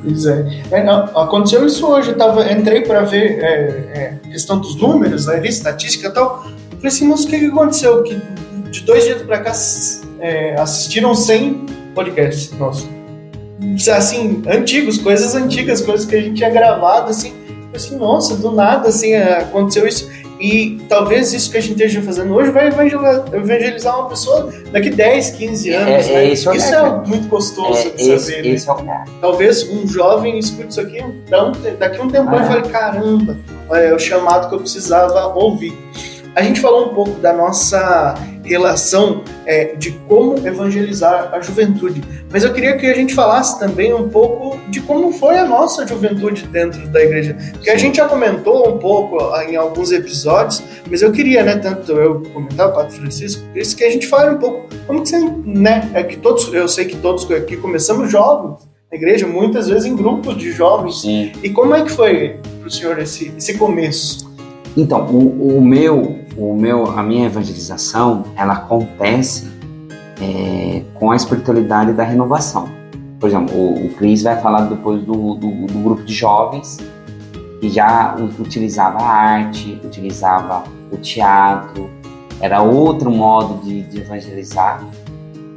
[0.02, 0.64] Pois é.
[0.72, 2.12] é não, aconteceu isso hoje.
[2.12, 6.44] Eu tava, entrei para ver é, é, questão dos números, né, estatística e tal.
[6.44, 8.04] Falei assim, mas o que, que aconteceu?
[8.04, 8.22] Que
[8.70, 9.52] de dois dias para cá
[10.20, 12.88] é, assistiram 100 podcasts nossos.
[13.94, 17.34] Assim, antigos, coisas antigas, coisas que a gente tinha gravado, assim.
[17.74, 20.10] Assim, nossa, do nada, assim, aconteceu isso.
[20.40, 25.32] E talvez isso que a gente esteja fazendo hoje vai evangelizar uma pessoa daqui 10,
[25.32, 26.08] 15 anos.
[26.08, 26.26] É, né?
[26.26, 28.54] é isso é muito gostoso é, de esse, saber.
[28.54, 29.04] Esse né?
[29.08, 31.04] é talvez um jovem escute isso aqui,
[31.78, 32.42] daqui um tempo ah.
[32.42, 33.38] e fale: caramba,
[33.72, 35.78] é o chamado que eu precisava ouvir.
[36.36, 42.02] A gente falou um pouco da nossa relação é, de como evangelizar a juventude,
[42.32, 45.86] mas eu queria que a gente falasse também um pouco de como foi a nossa
[45.86, 50.64] juventude dentro da igreja, porque a gente já comentou um pouco ah, em alguns episódios,
[50.90, 54.36] mas eu queria, né, tanto eu comentar o Padre Francisco, isso que a gente fale
[54.36, 58.12] um pouco como que você, né, é que todos, eu sei que todos aqui começamos
[58.12, 61.32] jovens na igreja, muitas vezes em grupos de jovens, Sim.
[61.44, 64.29] e como é que foi para o senhor esse, esse começo?
[64.80, 69.52] Então, o, o, meu, o meu, a minha evangelização, ela acontece
[70.22, 72.70] é, com a espiritualidade da renovação.
[73.20, 76.78] Por exemplo, o, o Cris vai falar depois do, do, do, grupo de jovens
[77.60, 81.90] que já utilizava a arte, utilizava o teatro,
[82.40, 84.82] era outro modo de, de evangelizar.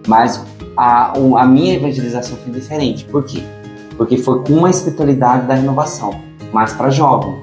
[0.09, 0.45] Mas
[0.77, 3.05] a, a minha evangelização foi diferente.
[3.05, 3.41] Por quê?
[3.97, 6.20] Porque foi com a espiritualidade da renovação,
[6.53, 7.41] mas para jovem.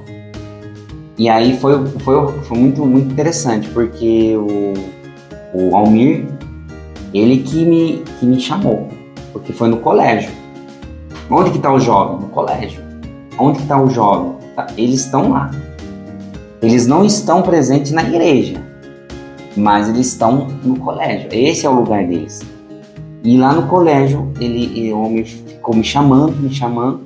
[1.20, 4.74] E aí foi, foi, foi muito, muito interessante, porque o,
[5.54, 6.26] o Almir,
[7.14, 8.88] ele que me, que me chamou,
[9.34, 10.32] porque foi no colégio.
[11.30, 12.22] Onde que está o jovem?
[12.22, 12.82] No colégio.
[13.38, 14.32] Onde que está o jovem?
[14.56, 15.52] Tá, eles estão lá.
[16.62, 18.64] Eles não estão presentes na igreja,
[19.58, 21.28] mas eles estão no colégio.
[21.34, 22.42] Esse é o lugar deles.
[23.26, 27.02] E lá no colégio, ele, o homem ficou me chamando, me chamando,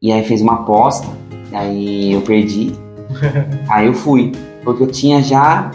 [0.00, 1.08] e aí fez uma aposta,
[1.52, 2.72] aí eu perdi,
[3.68, 4.32] Aí eu fui,
[4.64, 5.70] porque eu tinha já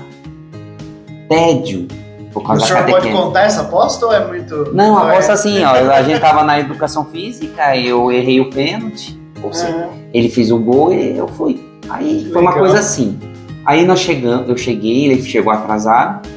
[1.27, 1.87] tédio
[2.33, 4.73] por causa o senhor pode contar essa aposta ou é muito.
[4.73, 5.35] Não, a aposta é?
[5.35, 5.91] assim, ó.
[5.91, 10.57] A gente tava na educação física, eu errei o pênalti, ou seja, ele fez o
[10.57, 11.63] gol e eu fui.
[11.89, 13.19] Aí foi uma coisa assim.
[13.65, 16.27] Aí nós chegamos, eu cheguei, ele chegou atrasado.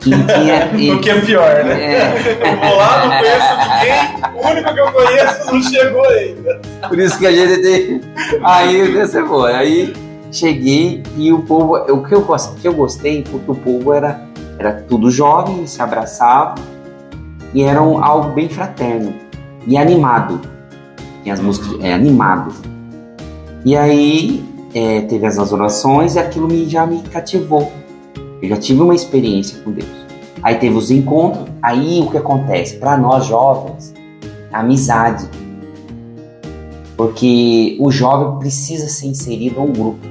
[0.00, 1.94] Tinha, o que é pior, né?
[1.94, 2.52] É.
[2.52, 6.60] Eu vou lá, não conheço ninguém, o único que eu conheço não chegou ainda.
[6.88, 8.00] Por isso que a gente tem.
[8.42, 9.54] Aí você foi.
[9.54, 9.92] Aí
[10.32, 11.76] cheguei e o povo.
[11.76, 14.22] O que eu, o que eu gostei, porque o povo era,
[14.58, 16.54] era tudo jovem, se abraçava
[17.52, 19.14] e era um, algo bem fraterno
[19.66, 20.40] e animado.
[21.22, 22.54] Tinha as músicas é, animado.
[23.64, 24.42] E aí
[24.74, 27.70] é, teve as orações e aquilo me, já me cativou.
[28.42, 29.88] Eu já tive uma experiência com Deus.
[30.42, 31.46] Aí teve os encontros.
[31.62, 32.76] Aí o que acontece?
[32.76, 33.94] Para nós jovens,
[34.52, 35.28] amizade.
[36.96, 40.06] Porque o jovem precisa ser inserido a um grupo.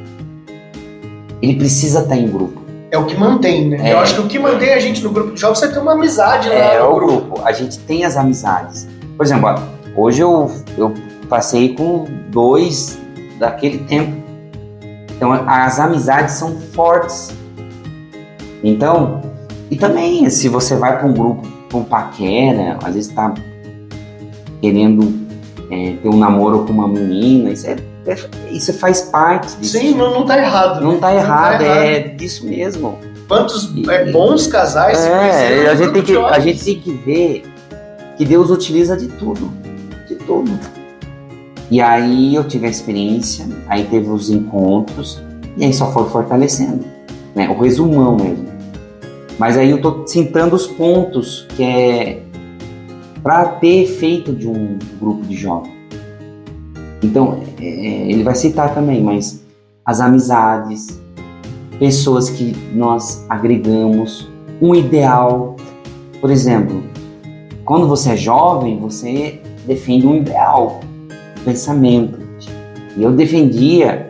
[1.41, 2.59] Ele precisa estar em grupo.
[2.91, 3.89] É o que mantém, né?
[3.89, 5.79] É, Eu acho que o que mantém a gente no grupo de jovens é ter
[5.79, 7.21] uma amizade lá é, no o grupo.
[7.21, 7.41] grupo.
[7.45, 8.87] A gente tem as amizades.
[9.15, 9.55] Por exemplo,
[9.95, 10.93] hoje eu, eu
[11.29, 12.97] passei com dois
[13.37, 14.11] daquele tempo.
[15.15, 17.31] Então as amizades são fortes.
[18.63, 19.21] Então,
[19.69, 23.33] e também se você vai para um grupo, para um paquera, às vezes está
[24.61, 25.13] querendo
[25.71, 28.15] é, ter um namoro com uma menina, isso, é, é
[28.51, 29.77] isso faz parte disso.
[29.77, 30.83] Sim, não, não tá errado.
[30.83, 32.97] Não está errado, não tá é disso mesmo.
[33.27, 37.43] Quantos é, bons casais é, a gente tem que A gente tem que ver
[38.17, 39.51] que Deus utiliza de tudo.
[40.07, 40.51] De tudo.
[41.69, 45.21] E aí eu tive a experiência, aí teve os encontros,
[45.55, 46.83] e aí só foi fortalecendo.
[47.35, 47.49] Né?
[47.49, 48.47] O resumão mesmo.
[49.37, 52.23] Mas aí eu estou citando os pontos que é
[53.23, 55.73] para ter efeito de um grupo de jovens.
[57.03, 59.43] Então, é, é, ele vai citar também, mas
[59.85, 60.99] as amizades,
[61.77, 64.29] pessoas que nós agregamos,
[64.61, 65.55] um ideal.
[66.19, 66.83] Por exemplo,
[67.63, 70.81] quando você é jovem, você defende um ideal,
[71.39, 72.19] um pensamento.
[72.97, 74.08] E eu defendia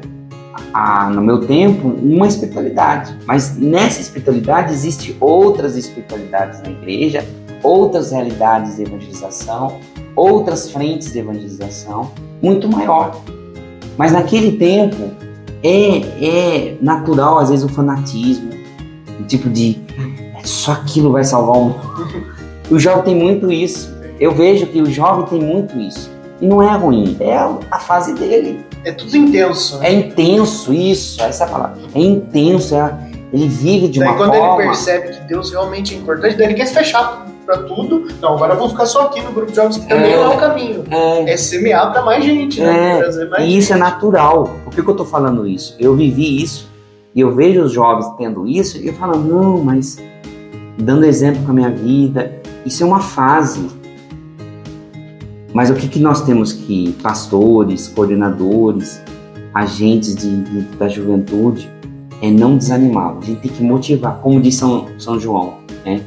[0.74, 3.16] a, no meu tempo, uma espiritualidade.
[3.26, 7.26] Mas nessa espiritualidade existe outras espiritualidades na igreja,
[7.64, 9.80] outras realidades de evangelização,
[10.16, 12.12] outras frentes de evangelização
[12.42, 13.20] muito maior.
[13.98, 15.12] Mas naquele tempo
[15.64, 18.50] é, é natural, às vezes, o fanatismo,
[19.20, 19.82] o tipo de
[20.38, 22.30] "É só aquilo vai salvar o mundo.
[22.72, 23.92] O jovem tem muito isso.
[24.20, 26.12] Eu vejo que o jovem tem muito isso.
[26.42, 28.66] E não é ruim, é a, fase dele.
[28.86, 29.78] É tudo intenso.
[29.80, 29.90] né?
[29.90, 31.78] É intenso isso, essa é a palavra.
[31.94, 32.98] É intenso, é,
[33.34, 34.62] ele vive de Daí uma quando forma.
[34.62, 38.08] ele percebe que Deus realmente é importante, daí ele quer se fechar pra tudo.
[38.22, 40.16] Não, agora eu vou ficar só aqui no grupo de jovens, que também É.
[40.18, 40.84] não é o caminho.
[40.90, 43.00] É, É semear pra mais gente, né?
[43.00, 43.84] É, mais E isso é gente.
[43.86, 44.50] natural.
[44.64, 45.76] Por que, que eu tô falando isso?
[45.80, 46.70] Eu vivi isso
[47.14, 49.98] e eu vejo os jovens tendo isso e eu falo, não, mas
[50.78, 52.32] dando exemplo com a minha vida,
[52.66, 53.68] isso é uma fase.
[55.54, 59.02] Mas o que, que nós temos que, pastores, coordenadores,
[59.54, 61.70] agentes de, de- da juventude,
[62.22, 63.24] é não desanimá-los.
[63.24, 66.02] A gente tem que motivar, como diz São, São João, né?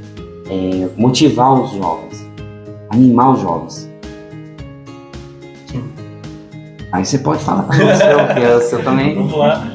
[0.49, 2.25] É, motivar os jovens,
[2.91, 3.91] animar os jovens.
[6.93, 9.15] Aí você pode falar o seu, porque o seu também.
[9.17, 9.67] Vamos lá.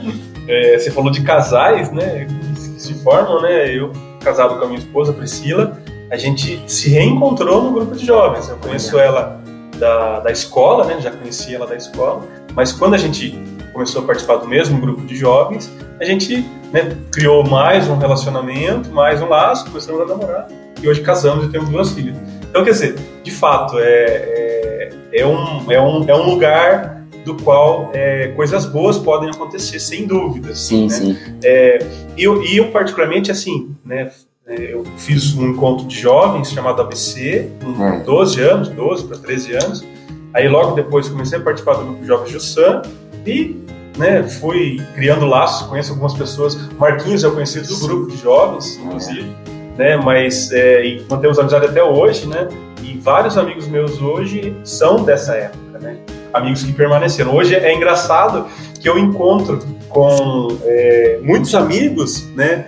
[0.47, 2.25] É, você falou de casais, né?
[2.53, 3.75] Que se formam, né?
[3.75, 3.91] Eu,
[4.23, 5.77] casado com a minha esposa, Priscila,
[6.11, 8.47] a gente se reencontrou no grupo de jovens.
[8.47, 9.41] Eu conheço ela
[9.77, 10.99] da, da escola, né?
[10.99, 13.37] Já conhecia ela da escola, mas quando a gente
[13.73, 18.89] começou a participar do mesmo grupo de jovens, a gente né, criou mais um relacionamento,
[18.89, 20.47] mais um laço, começamos a namorar
[20.81, 22.15] e hoje casamos e temos duas filhas.
[22.49, 27.35] Então, quer dizer, de fato, é, é, é, um, é, um, é um lugar do
[27.35, 30.59] qual é, coisas boas podem acontecer, sem dúvidas.
[30.59, 30.89] Sim, né?
[30.89, 31.17] sim.
[31.43, 34.11] E eu, eu, particularmente, assim, né, é,
[34.47, 37.99] eu fiz um encontro de jovens chamado ABC, com É.
[37.99, 39.85] 12 anos, 12 para 13 anos.
[40.33, 42.81] Aí logo depois comecei a participar do grupo de jovens Jussan
[43.25, 43.61] e
[43.97, 46.55] né, fui criando laços, conheço algumas pessoas.
[46.77, 49.35] Marquinhos é o conhecido do grupo de jovens, inclusive,
[49.77, 52.47] né, mas é, e mantemos amizade até hoje, né?
[52.83, 55.97] E vários amigos meus hoje são dessa época, né?
[56.31, 57.35] Amigos que permaneceram.
[57.35, 58.45] Hoje é engraçado
[58.79, 62.67] que eu encontro com é, muitos amigos, né?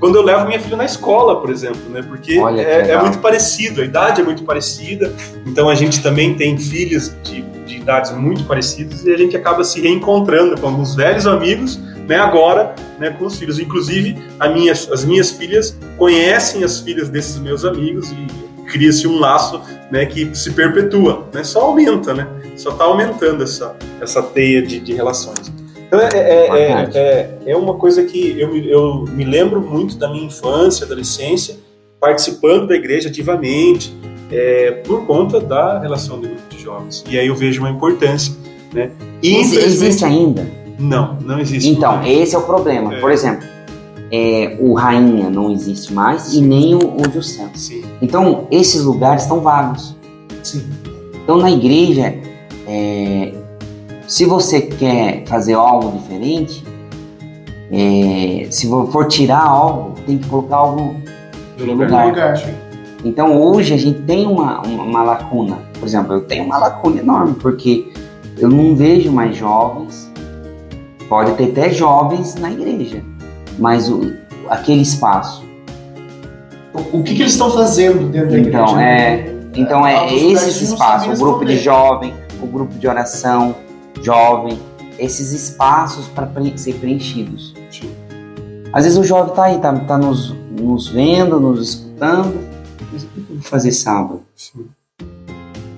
[0.00, 2.02] Quando eu levo minha filha na escola, por exemplo, né?
[2.02, 5.12] Porque é, é muito parecido, a idade é muito parecida.
[5.46, 9.62] Então a gente também tem filhos de, de idades muito parecidas e a gente acaba
[9.62, 11.78] se reencontrando com alguns velhos amigos,
[12.08, 12.16] né?
[12.16, 13.10] Agora, né?
[13.10, 13.58] Com os filhos.
[13.58, 14.16] Inclusive,
[14.54, 20.06] minha, as minhas filhas conhecem as filhas desses meus amigos e cria-se um laço, né?
[20.06, 21.44] Que se perpetua, né?
[21.44, 22.26] Só aumenta, né?
[22.56, 25.52] Só está aumentando essa essa teia de, de relações.
[25.90, 29.96] Então é, é, é, é, é uma coisa que eu, me- eu me lembro muito
[29.96, 31.56] da minha infância, adolescência,
[32.00, 33.92] participando da igreja ativamente,
[34.30, 37.04] é, por conta da relação do grupo de jovens.
[37.10, 38.32] E aí eu vejo uma importância,
[38.72, 38.92] né?
[39.20, 40.46] E Existe ainda?
[40.78, 41.68] não, não existe.
[41.68, 42.08] Então, mais.
[42.20, 42.94] esse é o problema.
[42.94, 43.00] É.
[43.00, 43.46] Por exemplo,
[44.12, 47.50] é, o Rainha não existe mais e nem o, o Jussã.
[47.54, 49.96] Sim, Então, esses lugares estão vagos.
[50.44, 50.62] Sim.
[51.24, 52.14] Então, na igreja,
[52.66, 53.32] é,
[54.10, 56.64] se você quer fazer algo diferente,
[57.70, 60.96] é, se for tirar algo, tem que colocar algo
[61.56, 62.08] no lugar.
[62.08, 62.42] lugar.
[63.04, 65.58] Então hoje a gente tem uma, uma, uma lacuna.
[65.78, 67.92] Por exemplo, eu tenho uma lacuna enorme, porque
[68.36, 70.10] eu não vejo mais jovens,
[71.08, 73.04] pode ter até jovens na igreja,
[73.60, 74.12] mas o,
[74.48, 75.44] aquele espaço.
[76.74, 78.82] O, o que, que eles estão fazendo dentro da Então, igreja?
[78.82, 83.54] é- Então é esses não espaços, sabem o grupo de jovem, o grupo de oração,
[84.02, 84.58] jovem,
[84.98, 87.54] esses espaços para ser preenchidos.
[88.72, 92.38] Às vezes o jovem tá aí, tá, tá nos, nos vendo, nos escutando,
[92.92, 94.22] mas o que eu vou fazer sábado?
[94.36, 94.66] Sim.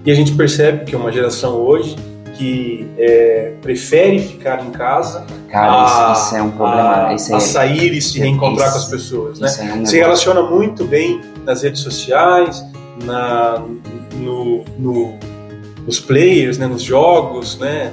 [0.04, 1.96] E a gente percebe que é uma geração hoje
[2.34, 7.06] que é, prefere ficar em casa Cara, isso, a, isso é um problema.
[7.08, 9.46] a, Isso é, a sair e se reencontrar isso- com as pessoas, né?
[9.46, 12.64] isso é um se relaciona muito bem nas redes sociais,
[13.04, 13.62] na,
[14.16, 15.14] no, no-
[15.86, 17.92] nos players, né, nos jogos, né?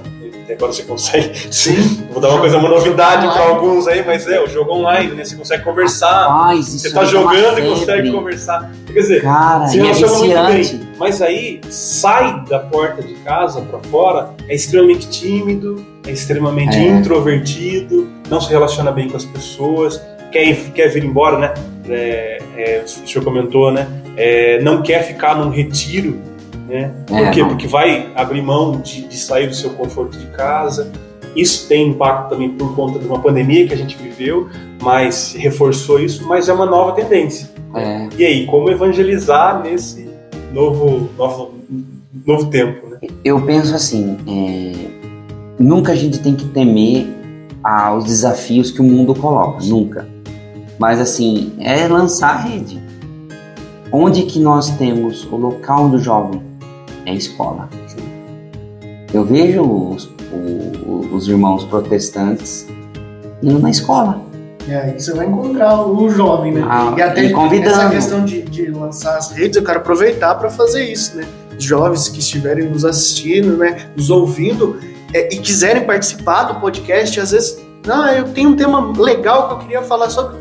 [0.52, 1.32] Agora você consegue.
[1.54, 2.06] Sim.
[2.12, 5.24] Vou dar uma coisa, uma novidade para alguns aí, mas é o jogo online, né?
[5.24, 6.28] Você consegue conversar.
[6.28, 8.72] Rapaz, Você tá aí é jogando e consegue conversar.
[8.88, 10.90] Quer dizer, Cara, se e é relaciona muito bem.
[10.98, 16.88] Mas aí sai da porta de casa para fora, é extremamente tímido, é extremamente É.
[16.88, 21.54] introvertido, não se relaciona bem com as pessoas, quer, quer vir embora, né?
[21.88, 23.88] É, é, o senhor comentou, né?
[24.18, 26.20] É, não quer ficar num retiro,
[26.70, 26.92] né?
[27.08, 27.42] Por É, quê?
[27.42, 27.50] não.
[27.50, 30.92] Porque vai abrir mão de, de sair do seu conforto de casa.
[31.36, 34.48] Isso tem impacto também por conta de uma pandemia que a gente viveu,
[34.82, 37.50] mas reforçou isso, mas é uma nova tendência.
[37.76, 40.10] É, E aí, como evangelizar nesse
[40.54, 41.52] novo, novo,
[42.26, 42.98] novo tempo, né?
[43.24, 44.74] eu penso assim, é,
[45.60, 47.08] nunca a gente tem que temer
[47.64, 50.08] aos desafios que o mundo coloca, nunca.
[50.80, 52.82] Mas assim, é lançar a rede.
[53.92, 56.42] Onde que nós temos o local do jovem?
[57.10, 57.68] É escola.
[59.12, 60.10] Eu vejo os
[61.12, 62.68] os irmãos protestantes
[63.41, 64.22] indo na escola.
[64.68, 66.64] E aí você vai encontrar o jovem, né?
[66.70, 67.70] Ah, e até convidando.
[67.70, 71.26] essa questão de, de lançar as redes, eu quero aproveitar para fazer isso, né?
[71.57, 73.89] Os jovens que estiverem nos assistindo, né?
[73.95, 74.80] Nos ouvindo
[75.14, 79.53] é, e quiserem participar do podcast, às vezes, não, eu tenho um tema legal que
[79.55, 80.38] eu queria falar sobre.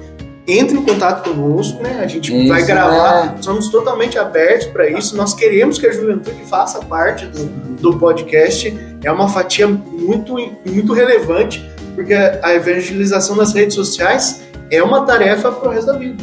[0.48, 2.00] Entre em contato conosco, né?
[2.02, 3.26] A gente Isso, vai gravar.
[3.26, 3.34] né?
[3.42, 5.14] Somos totalmente abertos para isso.
[5.14, 7.44] Nós queremos que a juventude faça parte do,
[7.78, 8.74] do podcast.
[9.04, 10.34] É uma fatia muito,
[10.64, 11.62] muito relevante,
[11.94, 14.40] porque a evangelização nas redes sociais
[14.70, 16.22] é uma tarefa para o resto da vida.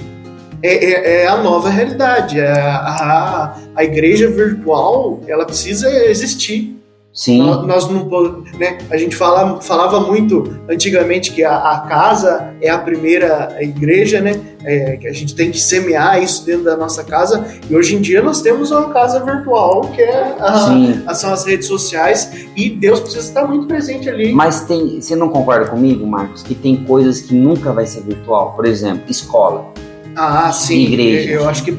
[0.64, 2.40] É, é- é a nova realidade.
[2.40, 6.76] É a, a, a igreja virtual ela precisa existir.
[7.16, 12.54] Sim, Nós, nós não né, a gente fala, falava muito antigamente que a, a casa
[12.62, 14.38] é a primeira igreja, né?
[14.66, 17.46] É, que a gente tem que semear isso dentro da nossa casa.
[17.70, 20.68] E hoje em dia nós temos uma casa virtual que é a-
[21.08, 24.34] a- são as redes sociais e Deus precisa estar muito presente ali.
[24.34, 28.52] Mas tem, você não concorda comigo, Marcos, que tem coisas que nunca vai ser virtual?
[28.58, 29.72] Por exemplo, escola.
[30.16, 30.86] Ah, sim.
[30.86, 31.32] Igreja.
[31.32, 31.72] Eu acho que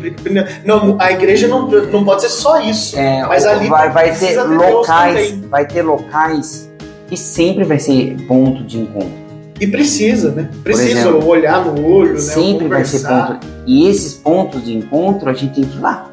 [0.64, 2.98] não, a igreja não, não pode ser só isso.
[2.98, 6.70] É, Mas ali vai, vai ter locais, vai ter locais
[7.08, 9.26] que sempre vai ser ponto de encontro.
[9.58, 10.50] E precisa, né?
[10.62, 12.18] Precisa exemplo, olhar no olho, né?
[12.18, 13.46] sempre vai ser ponto.
[13.66, 16.10] E esses pontos de encontro a gente tem que ir lá.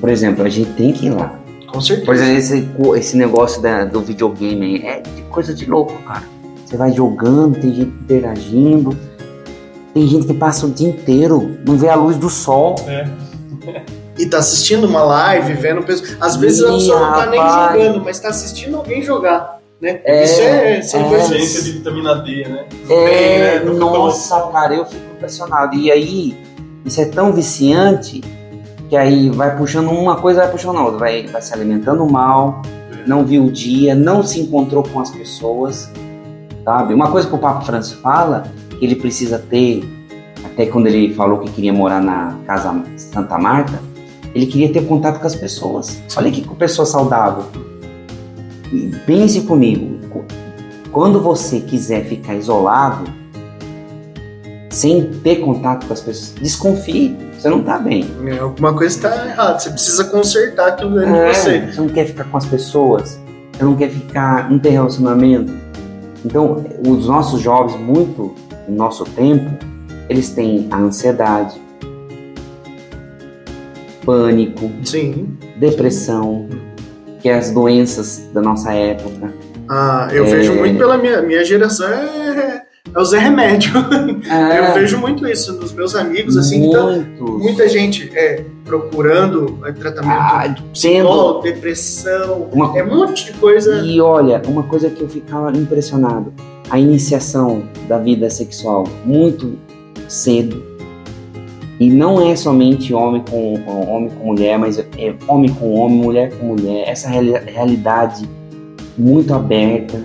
[0.00, 1.38] Por exemplo, a gente tem que ir lá.
[1.66, 2.04] Com certeza.
[2.06, 6.22] Por exemplo, esse, esse negócio da- do videogame aí é coisa de louco, cara.
[6.64, 8.96] Você vai jogando, tem gente interagindo.
[9.96, 12.74] Tem gente que passa o dia inteiro, não vê a luz do sol.
[14.18, 16.18] E tá assistindo uma live, vendo pessoas.
[16.20, 17.80] Às vezes a Ih, pessoa não tá nem rapaz.
[17.82, 19.58] jogando, mas tá assistindo alguém jogar.
[19.80, 20.00] Né?
[20.04, 21.08] É, Isso é, é.
[21.08, 21.28] coisas.
[21.28, 22.66] Ciência de vitamina D, né?
[22.90, 23.78] É, Bem, né?
[23.78, 25.74] nossa, cara, eu fico impressionado.
[25.74, 26.36] E aí,
[26.84, 28.20] isso é tão viciante
[28.90, 30.98] que aí vai puxando uma coisa, vai puxando a outra.
[30.98, 32.60] Vai, vai se alimentando mal,
[33.06, 35.90] não viu o dia, não se encontrou com as pessoas,
[36.66, 36.92] sabe?
[36.92, 38.44] Uma coisa que o Papa Francisco fala,
[38.78, 39.82] que ele precisa ter,
[40.44, 43.80] até quando ele falou que queria morar na Casa Santa Marta,
[44.34, 46.00] ele queria ter contato com as pessoas.
[46.16, 47.44] Olha que pessoa saudável.
[48.72, 49.98] E Pense comigo,
[50.92, 53.04] quando você quiser ficar isolado,
[54.70, 58.04] sem ter contato com as pessoas, desconfie, você não tá bem.
[58.26, 59.58] É, Alguma coisa tá errada.
[59.58, 61.60] Você precisa consertar aquilo dentro É, de você.
[61.72, 63.18] você não quer ficar com as pessoas,
[63.52, 65.52] você não quer ficar, não ter relacionamento.
[66.24, 68.34] Então, os nossos jovens, muito
[68.68, 69.50] no nosso tempo,
[70.08, 71.60] eles têm a ansiedade,
[74.04, 75.36] pânico, Sim.
[75.56, 76.48] depressão,
[77.20, 79.32] que é as doenças da nossa época.
[79.68, 80.30] Ah, eu É.
[80.30, 82.62] vejo muito pela minha, minha geração, é,
[82.94, 83.72] é o Zé Remédio.
[83.74, 87.42] Eu vejo muito isso nos meus amigos, assim, então, muitos.
[87.42, 93.80] muita gente é, procurando é, tratamento Ah, psicólogo, depressão, uma é um monte de coisa.
[93.84, 96.32] E olha, uma coisa que eu ficava impressionado,
[96.70, 99.58] a iniciação da vida sexual muito
[100.08, 100.62] cedo.
[101.78, 106.32] E não é somente homem com, homem com mulher, mas é homem com homem, mulher
[106.38, 106.88] com mulher.
[106.88, 108.26] Essa reali- realidade
[108.96, 110.00] muito aberta.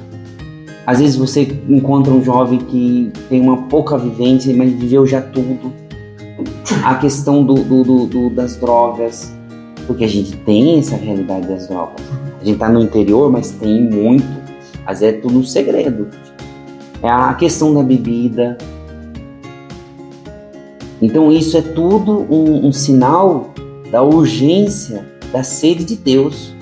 [0.86, 5.72] Às vezes você encontra um jovem que tem uma pouca vivência, mas viveu já tudo.
[6.84, 9.34] A questão do, do- do- do- das drogas,
[9.88, 12.01] porque a gente tem essa realidade das drogas.
[12.41, 14.26] A gente tá no interior, mas tem muito.
[14.88, 16.07] Vezes é tudo um segredo.
[17.04, 18.58] É a questão da bebida.
[21.02, 23.49] Então isso é tudo um, um sinal
[23.89, 26.54] da urgência, da sede de Deus.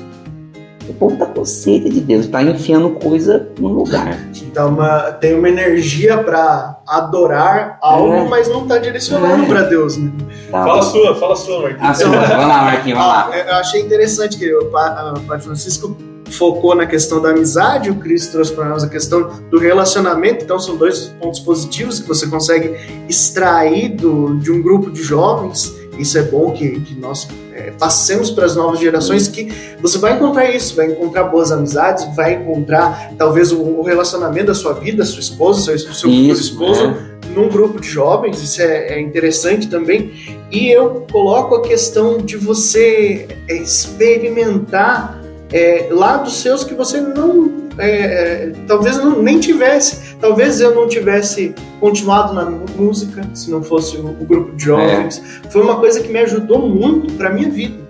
[0.88, 4.18] O povo tá com sede de Deus, tá enfiando coisa no lugar.
[4.54, 8.28] Dá uma, tem uma energia pra adorar algo, É.
[8.28, 9.46] mas não tá direcionando É.
[9.48, 10.12] pra Deus, né?
[10.50, 10.64] Tá?
[10.64, 11.90] Fala a sua, fala a sua, Marquinhos.
[11.90, 12.10] Ah, sua.
[12.10, 13.30] Vamos lá, Marquinhos, vamos lá.
[13.32, 15.96] Ah, eu achei interessante que o Pa- o Padre Francisco
[16.32, 20.59] focou na questão da amizade, o Cristo trouxe para nós a questão do relacionamento, então
[20.59, 22.75] são dois pontos positivos que você consegue
[23.07, 25.75] extrair do, de um grupo de jovens.
[25.97, 29.51] Isso é bom que, que nós é, passemos para as novas gerações que
[29.82, 34.53] você vai encontrar isso, vai encontrar boas amizades, vai encontrar talvez o, o relacionamento da
[34.53, 36.95] sua vida, sua esposa, seu, seu futuro Isso, esposo, é.
[37.36, 40.13] num grupo de jovens, isso é, é interessante também.
[40.49, 45.18] E eu coloco a questão de você experimentar
[45.52, 47.52] é, lados seus que você não.
[47.78, 50.16] é, é, talvez não, nem tivesse.
[50.20, 55.22] Talvez eu não tivesse continuado na música se não fosse o, o grupo de jovens.
[55.50, 57.89] Foi uma coisa que me ajudou muito para minha vida.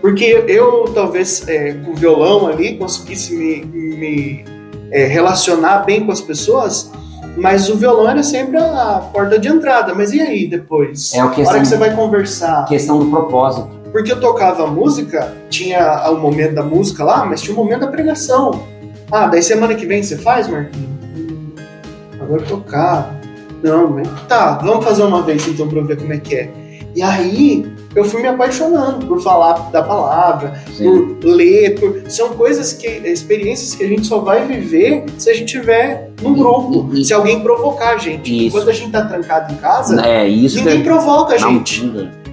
[0.00, 4.44] Porque eu, talvez, é, com o violão ali, conseguisse me, me
[4.90, 6.90] é, relacionar bem com as pessoas,
[7.36, 9.94] mas o violão era sempre a porta de entrada.
[9.94, 11.12] Mas e aí depois?
[11.14, 12.64] É o A hora que você vai conversar.
[12.66, 13.68] questão do propósito.
[13.96, 17.86] Porque eu tocava música, tinha o momento da música lá, mas tinha o momento da
[17.86, 18.62] pregação.
[19.10, 20.86] Ah, daí semana que vem você faz, Marquinhos?
[21.16, 21.54] Hum,
[22.20, 23.18] agora tocar.
[23.62, 26.50] Não, mas tá, vamos fazer uma vez então pra eu ver como é que é.
[26.94, 31.14] E aí eu fui me apaixonando por falar da palavra, Sim.
[31.18, 32.02] por ler, por...
[32.10, 36.34] são coisas que, experiências que a gente só vai viver se a gente tiver num
[36.34, 38.30] grupo, E- e- se alguém provocar a gente.
[38.30, 38.48] Isso.
[38.48, 41.80] Enquanto a gente tá trancado em casa, É isso ninguém que provoca a não, gente.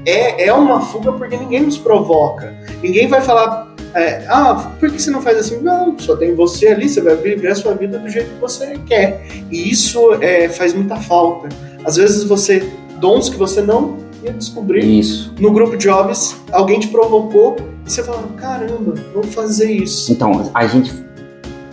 [0.06, 2.54] É, é uma fuga porque ninguém nos provoca.
[2.82, 5.62] Ninguém vai falar, é, ah, por que você não faz assim?
[5.62, 8.78] Não, só tem você ali, você vai viver a sua vida do jeito que você
[8.86, 9.26] quer.
[9.50, 11.50] E isso é, faz muita falta.
[11.86, 15.34] Às vezes você, dons que você não ia descobrir Isso.
[15.40, 20.12] no grupo de jovens, alguém te provocou e você fala, caramba, vou fazer isso.
[20.12, 20.94] Então, a gente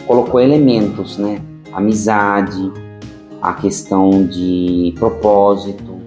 [0.06, 1.40] colocou elementos, né?
[1.72, 2.72] Amizade,
[3.40, 5.99] a questão de propósito,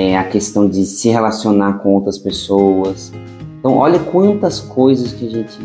[0.00, 3.12] é, a questão de se relacionar com outras pessoas.
[3.58, 5.58] Então, olha quantas coisas que a gente.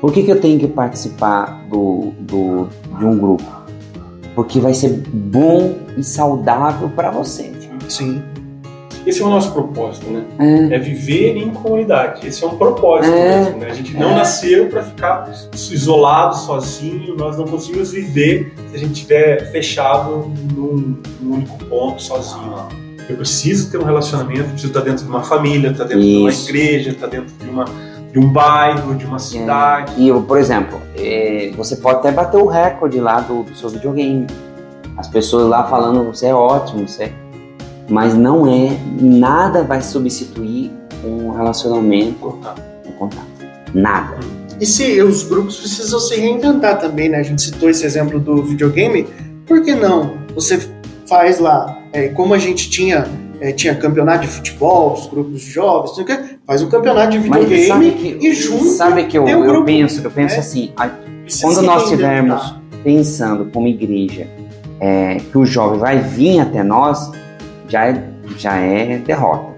[0.00, 2.66] Por que, que eu tenho que participar do, do,
[2.98, 3.44] de um grupo?
[4.34, 7.52] Porque vai ser bom e saudável para você.
[7.88, 8.20] Sim.
[9.04, 10.24] Esse é o nosso propósito, né?
[10.38, 12.26] É, É viver em comunidade.
[12.26, 13.40] Esse é um propósito É.
[13.40, 13.66] mesmo, né?
[13.70, 14.14] A gente não É.
[14.16, 17.16] nasceu para ficar isolado, sozinho.
[17.16, 22.54] Nós não conseguimos viver se a gente estiver fechado num, num único ponto, sozinho.
[23.08, 26.30] Eu preciso ter um relacionamento, preciso estar dentro de uma família, estar dentro de uma
[26.30, 26.48] Isso.
[26.48, 27.64] igreja, estar dentro de, uma,
[28.12, 29.92] de um bairro, de uma cidade.
[29.98, 34.26] E, por exemplo, é, você pode até bater o recorde lá do, do seu videogame.
[34.96, 37.12] As pessoas lá falando, você é ótimo, você é...
[37.88, 38.70] Mas não é,
[39.00, 40.70] nada vai substituir
[41.04, 42.38] um relacionamento,
[42.86, 43.26] um contato.
[43.74, 44.16] Nada.
[44.60, 47.18] E se os grupos precisam se reinventar também, né?
[47.18, 49.06] A gente citou esse exemplo do videogame,
[49.46, 50.12] por que não?
[50.34, 50.60] Você
[51.08, 53.06] faz lá, é, como a gente tinha,
[53.40, 56.68] é, tinha campeonato de futebol, os grupos de jovens, não sei o quê, faz um
[56.68, 60.34] campeonato de Mas videogame sabe que, e junto sabe que eu, grupo, penso, eu penso
[60.34, 60.40] né?
[60.40, 60.90] assim, a-
[61.40, 62.54] quando nós estivermos
[62.84, 64.26] pensando como igreja
[64.80, 67.10] é, que o jovem vai vir até nós,
[67.72, 68.04] já é,
[68.36, 69.52] já é derrota.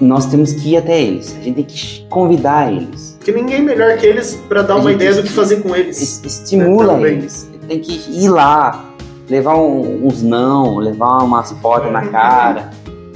[0.00, 3.96] Nós temos que ir até eles, a gente tem que convidar eles, Porque ninguém melhor
[3.98, 6.00] que eles para dar A uma ideia do que fazer com eles.
[6.00, 7.18] es- estimula Também.
[7.18, 8.84] eles, tem que ir lá,
[9.28, 12.70] levar um- uns não, levar umas portas na cara,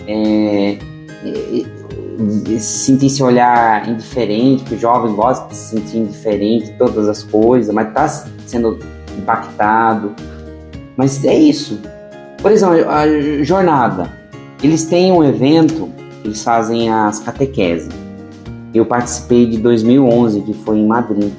[0.06, 0.76] é,
[1.24, 1.66] e-
[2.48, 7.22] e- sentir esse olhar indiferente, que o jovem gosta de se sentir indiferente todas as
[7.22, 8.06] coisas, mas está
[8.46, 8.78] sendo
[9.16, 10.12] impactado.
[10.96, 11.80] Mas é isso.
[12.42, 13.06] Por exemplo, a
[13.44, 14.10] jornada.
[14.60, 15.88] Eles têm um evento,
[16.24, 17.88] eles fazem as catequese.
[18.74, 21.32] Eu participei de 2011, que foi em Madrid.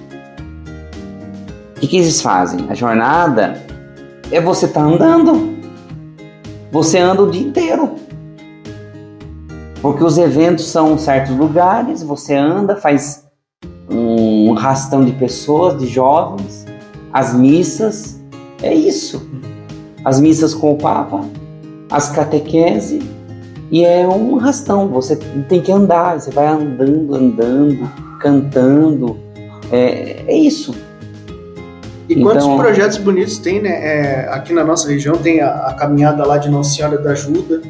[1.75, 2.67] O que, que eles fazem?
[2.69, 3.61] A jornada
[4.31, 5.57] é você estar andando.
[6.71, 7.95] Você anda o dia inteiro.
[9.81, 13.25] Porque os eventos são certos lugares, você anda, faz
[13.89, 16.65] um rastão de pessoas, de jovens,
[17.11, 18.21] as missas,
[18.61, 19.29] é isso.
[20.03, 21.21] As missas com o Papa,
[21.89, 23.01] as catequese,
[23.71, 25.15] e é um rastão, você
[25.47, 27.89] tem que andar, você vai andando, andando,
[28.19, 29.17] cantando,
[29.71, 30.75] é, é isso.
[32.07, 33.69] E quantos Então- projetos bonitos tem, né?
[33.69, 37.61] É, aqui na nossa região tem a, a caminhada lá de Nossa Senhora da Ajuda.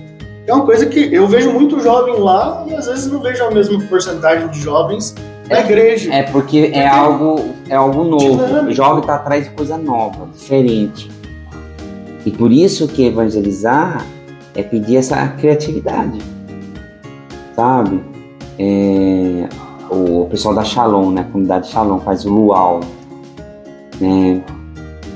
[0.45, 3.51] É uma coisa que eu vejo muito jovem lá e às vezes não vejo a
[3.51, 5.15] mesma porcentagem de jovens
[5.49, 6.13] na igreja.
[6.13, 8.43] É porque é algo, é algo novo.
[8.45, 8.71] Dinâmico.
[8.71, 11.09] O jovem está atrás de coisa nova, diferente.
[12.25, 14.05] E por isso que evangelizar
[14.55, 16.19] é pedir essa criatividade.
[17.55, 18.01] Sabe?
[18.57, 19.47] É,
[19.89, 21.21] o pessoal da Shalom, né?
[21.21, 22.79] A comunidade Shalom faz o luau,
[23.99, 24.41] né?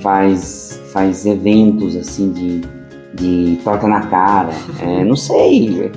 [0.01, 2.61] Faz, faz eventos assim de,
[3.15, 4.51] de torta na cara.
[4.81, 5.91] É, não sei.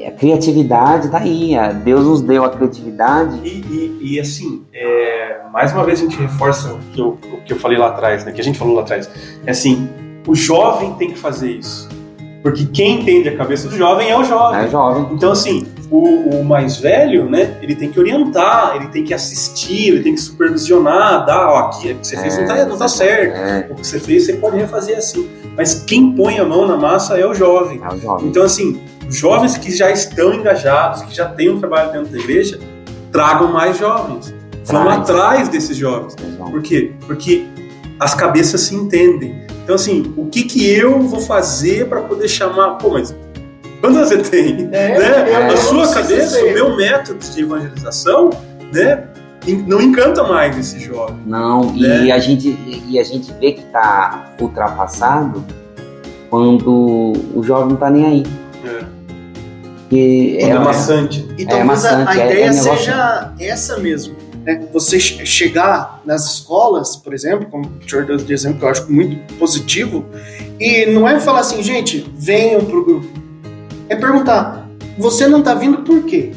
[0.00, 1.56] É, A criatividade tá aí.
[1.56, 6.02] a- Deus nos deu a criatividade E, e- e, assim, é, mais uma vez a
[6.02, 8.32] gente reforça o que, eu, o que eu falei lá atrás, né?
[8.32, 9.08] Que a gente falou lá atrás.
[9.46, 9.88] É assim,
[10.26, 11.88] o jovem tem que fazer isso.
[12.42, 14.60] Porque quem entende a cabeça do jovem é o jovem.
[14.60, 15.08] É jovem.
[15.12, 19.88] Então, assim, o, o mais velho, né, ele tem que orientar, ele tem que assistir,
[19.88, 22.88] ele tem que supervisionar, dar, ó, aqui, o que você fez não tá, não tá
[22.88, 25.26] certo, É, o que você fez você pode refazer assim.
[25.56, 27.80] Mas quem põe a mão na massa é o jovem.
[27.82, 28.28] é o jovem.
[28.28, 32.18] Então, assim, os jovens que já estão engajados, que já têm um trabalho dentro da
[32.18, 32.58] igreja,
[33.10, 34.34] tragam mais jovens.
[34.64, 36.16] Vão atrás desses jovens.
[36.18, 36.50] É.
[36.50, 36.92] Por quê?
[37.06, 37.46] Porque
[38.00, 39.44] as cabeças se entendem.
[39.64, 42.72] Então, assim, o que, que eu vou fazer para poder chamar.
[42.76, 43.14] Pô, mas
[43.80, 48.30] quando você tem É, né, eu a não sua cabeça, o meu método de evangelização,
[48.72, 49.04] né,
[49.66, 51.16] não encanta mais esse jovem.
[51.26, 52.04] Não, Né?
[52.06, 52.58] e, a gente,
[52.88, 55.42] e a gente vê que tá ultrapassado
[56.30, 58.22] quando o jovem não tá nem aí.
[58.64, 58.84] É.
[59.88, 61.28] Quando é, é, maçante.
[61.38, 61.64] E É talvez a-
[61.98, 64.16] maçante, a, é- ideia é seja essa mesmo.
[64.44, 64.68] Né?
[64.72, 68.92] Você chegar nas escolas, por exemplo, como o senhor deu de exemplo, que eu acho
[68.92, 70.04] muito positivo,
[70.60, 73.06] e não é falar assim, gente, venham pro grupo.
[73.88, 74.68] É perguntar,
[74.98, 76.32] você não está vindo por quê?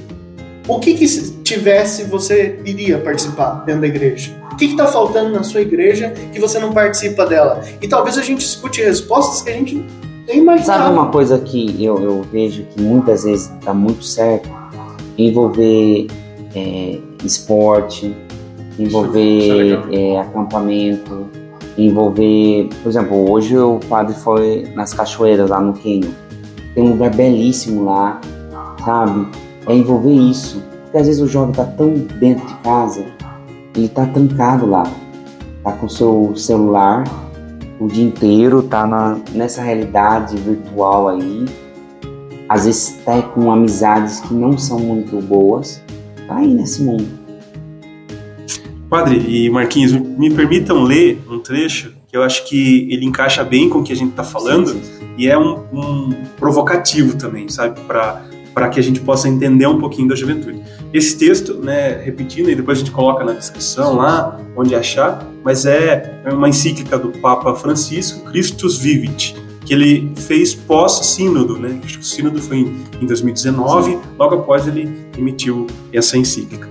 [0.68, 4.36] O que, que se tivesse você iria participar dentro da igreja?
[4.52, 7.64] O que está faltando na sua igreja que você não participa dela?
[7.82, 9.86] E talvez a gente escute respostas que a gente
[10.28, 14.50] nem mais Sabe uma coisa que eu, eu vejo que muitas vezes dá muito certo?
[15.18, 16.08] Envolver
[16.54, 18.16] é, esporte,
[18.78, 21.30] envolver é, é, acampamento,
[21.78, 26.10] envolver, por exemplo, hoje o padre foi nas cachoeiras lá no Quênia.
[26.74, 28.22] Tem um lugar belíssimo lá,
[28.84, 29.28] sabe?
[29.66, 30.64] É envolver isso.
[30.84, 33.06] Porque às vezes o jovem está tão dentro de casa,
[33.76, 34.84] ele está trancado lá,
[35.64, 37.04] tá com seu celular
[37.80, 41.46] o dia inteiro, tá na, nessa realidade virtual aí.
[42.50, 45.82] Às vezes tá com amizades que não são muito boas,
[46.28, 47.08] tá aí nesse mundo.
[48.90, 53.68] Padre e Marquinhos, me permitam ler um trecho que eu acho que ele encaixa bem
[53.70, 57.50] com o que a gente está falando sim, sim, e é um, um, provocativo também,
[57.50, 60.62] sabe, para que a gente possa entender um pouquinho da juventude.
[60.94, 65.66] Esse texto, né, repetindo, e depois a gente coloca na descrição lá, onde achar, mas
[65.66, 69.36] é uma encíclica do Papa Francisco, Christus Vivit,
[69.68, 71.82] que ele fez pós-sínodo, né?
[72.00, 72.60] O sínodo foi
[73.02, 76.70] em 2019, logo após ele emitiu essa encíclica.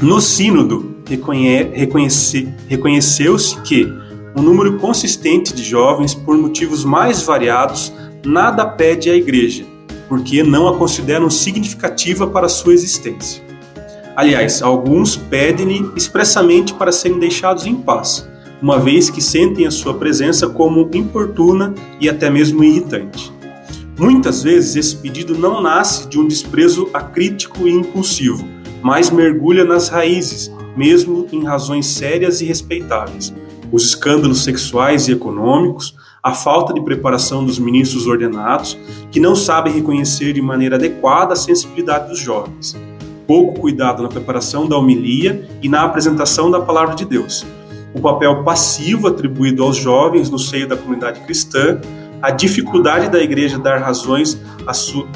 [0.00, 3.92] No sínodo, reconhece, reconheceu-se que
[4.36, 7.92] um número consistente de jovens, por motivos mais variados,
[8.24, 9.66] nada pede à igreja,
[10.08, 13.42] porque não a consideram significativa para sua existência.
[14.14, 18.28] Aliás, alguns pedem-lhe expressamente para serem deixados em paz,
[18.64, 23.30] uma vez que sentem a sua presença como importuna e até mesmo irritante.
[23.98, 28.42] Muitas vezes esse pedido não nasce de um desprezo acrítico e impulsivo,
[28.82, 33.34] mas mergulha nas raízes, mesmo em razões sérias e respeitáveis.
[33.70, 38.78] Os escândalos sexuais e econômicos, a falta de preparação dos ministros ordenados,
[39.10, 42.74] que não sabem reconhecer de maneira adequada a sensibilidade dos jovens.
[43.26, 47.44] Pouco cuidado na preparação da homilia e na apresentação da palavra de Deus.
[47.94, 51.80] O papel passivo atribuído aos jovens no seio da comunidade cristã,
[52.20, 54.40] a dificuldade da igreja dar razões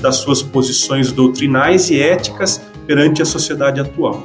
[0.00, 4.22] das suas posições doutrinais e éticas perante a sociedade atual.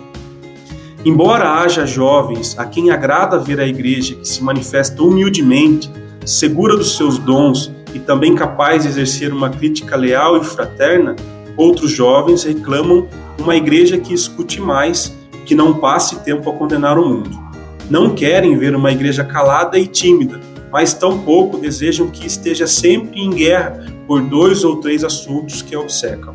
[1.03, 5.91] Embora haja jovens a quem agrada ver a igreja que se manifesta humildemente,
[6.25, 11.15] segura dos seus dons e também capaz de exercer uma crítica leal e fraterna,
[11.57, 13.07] outros jovens reclamam
[13.39, 15.13] uma igreja que escute mais,
[15.45, 17.42] que não passe tempo a condenar o mundo.
[17.93, 20.39] Não querem ver uma igreja calada e tímida,
[20.71, 25.79] mas tampouco desejam que esteja sempre em guerra por dois ou três assuntos que a
[25.79, 26.33] obcecam.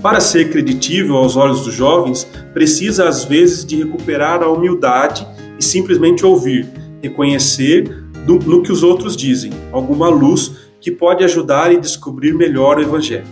[0.00, 5.28] Para ser creditível aos olhos dos jovens, precisa às vezes de recuperar a humildade
[5.58, 6.66] e simplesmente ouvir,
[7.02, 12.78] reconhecer do, no que os outros dizem, alguma luz que pode ajudar e descobrir melhor
[12.78, 13.26] o Evangelho.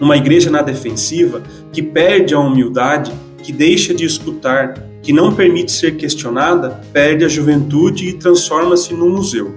[0.00, 1.40] Uma igreja na defensiva
[1.72, 3.12] que perde a humildade,
[3.44, 4.74] que deixa de escutar,
[5.04, 9.54] que não permite ser questionada, perde a juventude e transforma-se num museu.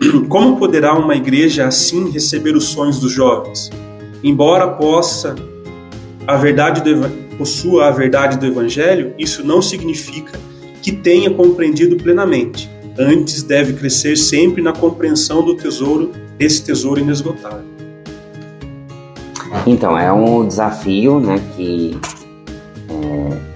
[0.30, 3.70] Como poderá uma igreja assim receber os sonhos dos jovens?
[4.22, 5.34] Embora possa
[6.28, 10.38] a verdade do, possua a verdade do evangelho, isso não significa
[10.80, 12.70] que tenha compreendido plenamente.
[12.96, 17.64] Antes deve crescer sempre na compreensão do tesouro, desse tesouro inesgotável.
[19.66, 21.98] Então, é um desafio, né, que
[22.88, 23.51] é,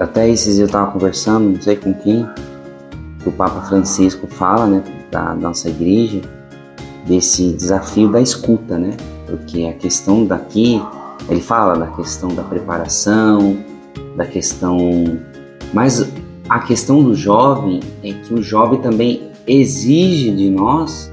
[0.00, 2.26] até esses eu estava conversando, não sei com quem,
[3.22, 6.22] que o Papa Francisco fala, né, da nossa igreja,
[7.06, 8.96] desse desafio da escuta, né,
[9.26, 10.82] porque a questão daqui,
[11.28, 13.58] ele fala da questão da preparação,
[14.16, 14.78] da questão.
[15.72, 16.10] Mas
[16.48, 21.10] a questão do jovem é que o jovem também exige de nós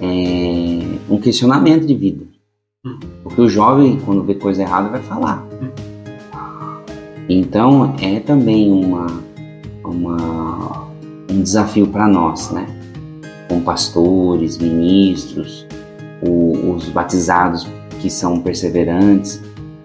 [0.00, 2.24] é, um questionamento de vida.
[3.22, 5.51] Porque o jovem, quando vê coisa errada, vai falar.
[7.28, 9.06] Então é também uma,
[9.84, 10.88] uma
[11.30, 12.66] um desafio para nós, né?
[13.48, 15.66] Com pastores, ministros,
[16.22, 17.66] o, os batizados
[18.00, 19.40] que são perseverantes.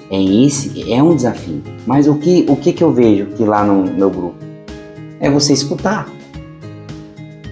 [0.10, 1.62] É esse, é um desafio.
[1.86, 4.36] Mas o que, o que, que eu vejo que lá no meu grupo
[5.20, 6.08] é você escutar,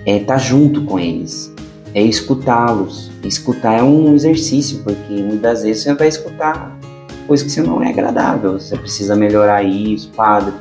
[0.05, 1.53] é estar tá junto com eles,
[1.93, 3.11] é escutá-los.
[3.23, 6.77] Escutar é um exercício, porque muitas vezes você vai escutar
[7.27, 8.53] coisa que você não é agradável.
[8.59, 10.53] Você precisa melhorar isso, padre.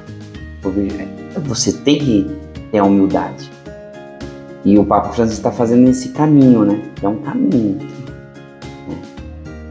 [1.47, 2.37] Você tem que
[2.71, 3.51] ter a humildade.
[4.65, 6.81] E o Papa Francisco está fazendo esse caminho, né?
[7.03, 7.79] É um caminho.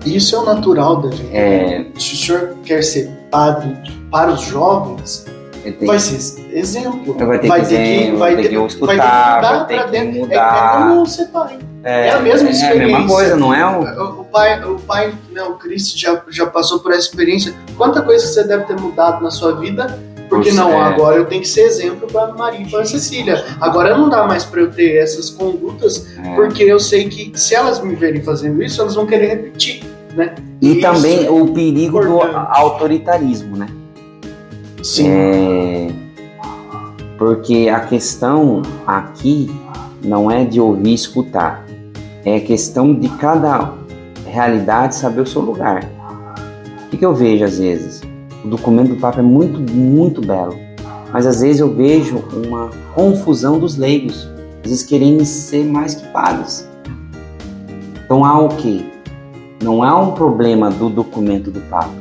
[0.06, 1.36] Isso é o natural da gente.
[1.36, 1.86] É...
[1.98, 3.76] Se o senhor quer ser padre,
[4.12, 5.26] para os jovens,
[5.64, 7.16] tem vai ser exemplo.
[7.18, 9.02] Vai ter vai que ter que, ver, vai vai ter que ter, escutar, vai ter
[9.02, 10.10] que mudar vai ter pra que dentro.
[10.10, 10.88] É- É, mudar.
[10.90, 11.58] como ser pai.
[11.84, 13.08] É, É a mesma É a mesma experiência.
[13.08, 13.66] coisa, não é?
[13.68, 17.54] Um, O pai, o pai, né, o Chris já, já passou por essa experiência.
[17.78, 20.00] Quanta coisa você deve ter mudado na sua vida?
[20.30, 23.44] Porque Por não, ser- agora eu tenho que ser exemplo para Maria e para Cecília.
[23.62, 26.34] Agora não dá mais para eu ter essas condutas, é.
[26.36, 29.84] porque eu sei que se elas me verem fazendo isso, elas vão querer repetir,
[30.16, 30.34] né?
[30.62, 33.68] E também é o perigo do autoritarismo, né?
[34.82, 35.10] Sim.
[35.12, 35.88] É,
[37.18, 39.54] porque a questão aqui
[40.04, 41.64] não é de ouvir e escutar,
[42.26, 43.74] é questão de cada
[44.26, 45.84] realidade saber o seu lugar.
[46.86, 48.02] O que, que eu vejo às vezes?
[48.44, 50.56] O documento do Papa é muito, muito belo,
[51.12, 54.28] mas às vezes eu vejo uma confusão dos leigos,
[54.64, 56.68] às vezes querendo ser mais que padres.
[58.06, 58.86] Então há o quê?
[59.62, 61.94] Não há um problema do documento do Papa.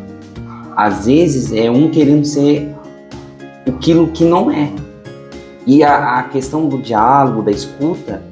[0.77, 2.75] Às vezes é um querendo ser
[3.67, 4.71] aquilo que não é.
[5.67, 8.23] E a, a questão do diálogo, da escuta,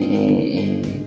[0.00, 1.01] é,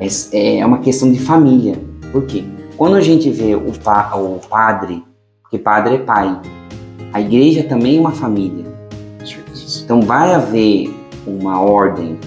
[0.00, 1.78] é, é uma questão de família.
[2.12, 2.44] Por quê?
[2.76, 5.02] Quando a gente vê o, pa, o padre,
[5.42, 6.38] porque padre é pai,
[7.12, 8.66] a igreja também é uma família.
[9.84, 10.94] Então vai haver
[11.26, 12.18] uma ordem,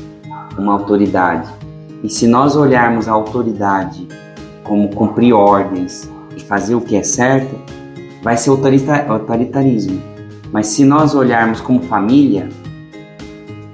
[0.58, 1.50] uma autoridade.
[2.04, 4.08] E se nós olharmos a autoridade
[4.64, 7.56] como cumprir ordens e fazer o que é certo,
[8.24, 10.02] vai ser autorita- autoritarismo.
[10.52, 12.50] Mas se nós olharmos como família,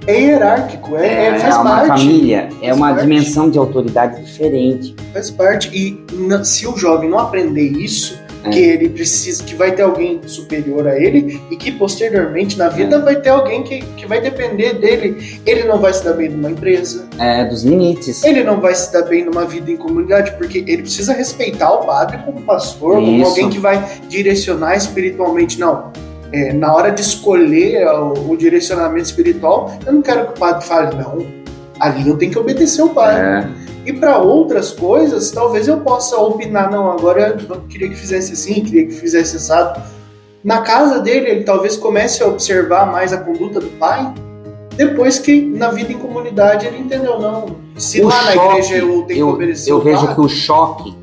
[0.06, 1.88] É hierárquico, é, é- faz uma parte.
[1.88, 3.02] família, é uma parte.
[3.02, 4.94] dimensão de autoridade diferente.
[5.12, 5.68] Faz parte.
[5.74, 6.04] E
[6.44, 8.50] se o jovem não aprender isso, É.
[8.50, 12.94] que ele precisa, que vai ter alguém superior a ele e que posteriormente na vida
[12.96, 13.00] É.
[13.00, 15.40] vai ter alguém que, que vai depender dele.
[15.44, 18.22] Ele não vai se dar bem numa empresa, É, dos limites.
[18.22, 21.84] ele não vai se dar bem numa vida em comunidade, porque ele precisa respeitar o
[21.84, 23.30] padre como pastor, como Isso.
[23.30, 25.58] alguém que vai direcionar espiritualmente.
[25.58, 25.90] Não.
[26.32, 30.64] É, na hora de escolher o, o direcionamento espiritual, eu não quero que o padre
[30.64, 31.26] fale, não.
[31.78, 33.20] Ali eu tenho que obedecer o padre.
[33.20, 33.48] É,
[33.86, 38.54] E para outras coisas, talvez eu possa opinar, não, agora eu queria que fizesse assim,
[38.64, 39.80] queria que fizesse assado.
[40.42, 44.12] Na casa dele, ele talvez comece a observar mais a conduta do pai,
[44.76, 47.56] depois que na vida em comunidade ele entendeu, não.
[47.76, 50.14] Se O lá na choque, igreja eu tenho que eu, obedecer eu o vejo padre,
[50.14, 50.96] que o choque,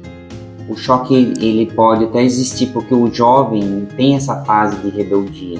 [0.70, 5.59] o choque ele pode até existir porque o jovem tem essa fase de rebeldia.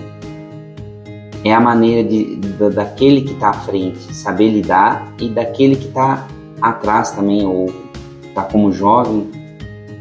[1.44, 5.88] É a maneira de, da- daquele que está à frente saber lidar e daquele que
[5.88, 6.26] está
[6.62, 7.66] atrás também ou
[8.30, 9.28] está como jovem,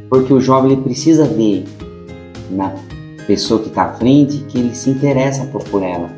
[0.08, 1.64] porque o jovem ele precisa ver
[2.50, 2.72] na
[3.26, 6.08] pessoa que está à frente que ele se interessa por, por ela.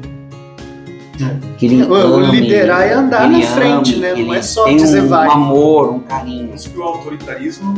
[1.57, 4.15] Que ele O- ame, liderar é andar na frente, né?
[4.15, 5.29] Não é só tem dizer um, vai.
[5.29, 6.49] um amor, um carinho.
[6.49, 7.75] Por isso que o autoritarismo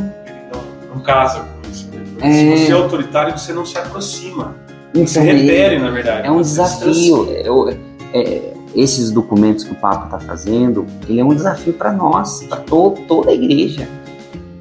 [0.93, 1.87] não, casa com isso.
[1.93, 2.03] né?
[2.21, 2.31] É.
[2.57, 4.55] Se você é autoritário, você não se aproxima.
[4.93, 6.27] Você Então, repele, na verdade.
[6.27, 7.25] É um Você desafio.
[7.31, 7.77] Eu-
[8.13, 12.57] é, esses documentos que o Papa está fazendo, ele é um desafio para nós, para
[12.61, 13.87] toda a igreja,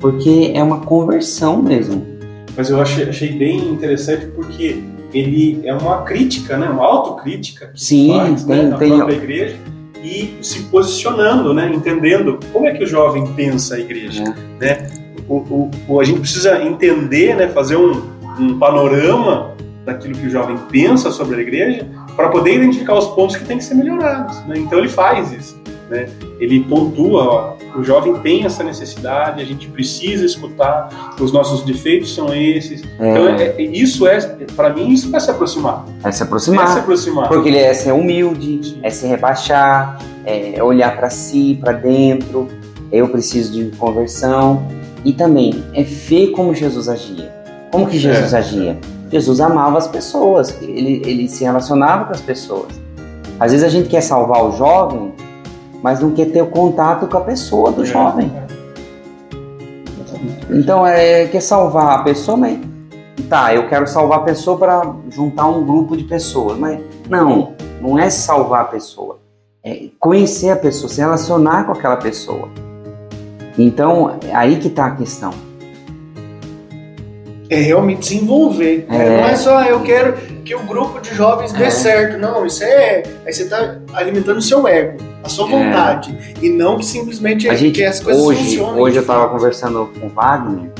[0.00, 2.04] porque é uma conversão mesmo.
[2.56, 4.82] Mas eu achei, achei bem interessante porque
[5.14, 6.68] ele é uma crítica, né?
[6.68, 8.56] Uma autocrítica que Sim, faz né?
[8.78, 9.56] tem- na tem- igreja
[10.02, 11.70] e se posicionando, né?
[11.74, 14.22] Entendendo como é que o jovem pensa a igreja,
[14.60, 14.86] né?
[15.28, 17.48] O, o- a gente precisa entender, né?
[17.48, 18.02] Fazer um,
[18.38, 19.52] um panorama
[19.84, 21.86] daquilo que o jovem pensa sobre a igreja
[22.16, 24.54] para poder identificar os pontos que têm que ser melhorados, né?
[24.58, 26.08] Então ele faz isso, né?
[26.40, 32.14] Ele pontua, ó, o jovem tem essa necessidade, a gente precisa escutar, os nossos defeitos
[32.14, 32.82] são esses.
[32.94, 34.18] Então é- é- isso é,
[34.56, 35.84] para mim, isso é se aproximar.
[35.98, 36.78] É se É se aproximar.
[36.78, 37.28] aproximar.
[37.28, 42.48] Porque ele é ser humilde, é se rebaixar, é olhar para si, para dentro.
[42.90, 44.66] Eu preciso de conversão.
[45.06, 47.32] E também é ver como Jesus agia.
[47.70, 48.38] Como que Jesus É.
[48.38, 48.76] agia?
[49.08, 52.72] Jesus amava as pessoas, ele, ele se relacionava com as pessoas.
[53.38, 55.12] Às vezes a gente quer salvar o jovem,
[55.80, 57.86] mas não quer ter o contato com a pessoa do É.
[57.86, 58.32] jovem.
[60.50, 62.58] Então é quer salvar a pessoa, mas
[63.28, 67.96] tá, eu quero salvar a pessoa para juntar um grupo de pessoas, mas não, não
[67.96, 69.20] é salvar a pessoa,
[69.62, 72.48] é conhecer a pessoa, se relacionar com aquela pessoa.
[73.58, 75.32] Então é aí que tá a questão.
[77.48, 78.86] É realmente se envolver.
[78.88, 79.06] né?
[79.06, 79.20] É.
[79.22, 80.14] Não é só, ah, eu quero
[80.44, 81.70] que o grupo de jovens dê É.
[81.70, 82.18] certo.
[82.18, 83.04] Não, isso é.
[83.24, 85.50] Aí você tá alimentando o seu ego, a sua É.
[85.50, 86.34] vontade.
[86.42, 88.82] E não que simplesmente A é gente que as coisas hoje, funcionem.
[88.82, 89.32] hoje eu tava fato.
[89.32, 90.70] conversando com o Wagner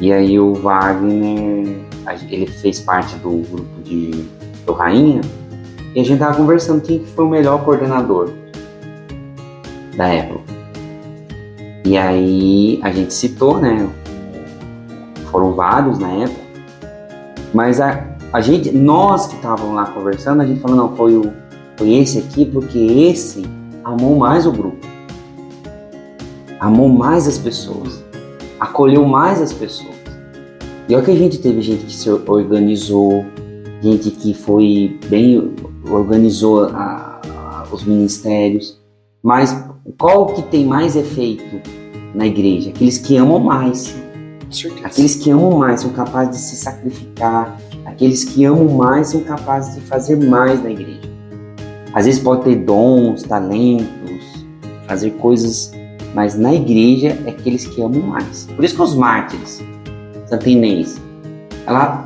[0.00, 1.76] e aí o Wagner
[2.28, 4.24] ele fez parte do grupo de
[4.66, 5.20] do Rainha
[5.94, 8.30] e a gente tava conversando quem que foi o melhor coordenador
[9.96, 10.40] da época.
[11.84, 13.88] E aí a gente citou, né?
[15.30, 16.40] Foram vários na época.
[17.54, 21.32] Mas a, a gente, nós que estávamos lá conversando, a gente falou, não, foi, o,
[21.76, 23.44] foi esse aqui, porque esse
[23.84, 24.86] amou mais o grupo.
[26.60, 28.04] Amou mais as pessoas.
[28.58, 29.94] Acolheu mais as pessoas.
[30.88, 33.24] E olha que a gente teve gente que se organizou,
[33.80, 35.54] gente que foi bem,
[35.88, 38.80] organizou a, a, os ministérios.
[39.22, 41.60] Mas qual que tem mais efeito
[42.14, 42.70] na igreja?
[42.70, 43.96] Aqueles que amam mais.
[44.84, 47.58] Aqueles que amam mais são capazes de se sacrificar.
[47.86, 51.08] Aqueles que amam mais são capazes de fazer mais na igreja.
[51.92, 54.46] Às vezes pode ter dons, talentos,
[54.86, 55.72] fazer coisas,
[56.14, 58.46] mas na igreja é aqueles que amam mais.
[58.54, 59.62] Por isso que os mártires,
[60.26, 61.00] Santa Inês,
[61.66, 62.04] ela,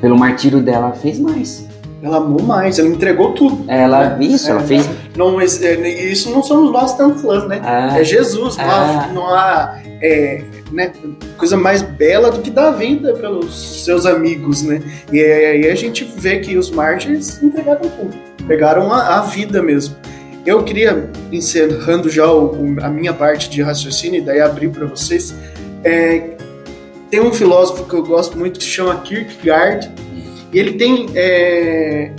[0.00, 1.66] pelo martírio dela, fez mais.
[2.02, 3.64] Ela amou mais, ela entregou tudo.
[3.68, 4.24] Ela, né?
[4.26, 4.88] isso, ela é, fez.
[5.16, 7.60] Não, é, isso não somos nós tanto fãs, né?
[7.64, 9.12] Ah, é Jesus, não há, ah.
[9.12, 10.92] não há é, né,
[11.36, 14.82] coisa mais bela do que dar vida pelos seus amigos, né?
[15.10, 18.14] E aí a gente vê que os mártires entregaram tudo,
[18.46, 19.96] pegaram a, a vida mesmo.
[20.44, 25.34] Eu queria, encerrando já o, a minha parte de raciocínio, e daí abrir para vocês,
[25.82, 26.36] é,
[27.10, 29.90] tem um filósofo que eu gosto muito que se chama Kierkegaard,
[30.52, 31.08] e ele tem.
[31.14, 32.12] É,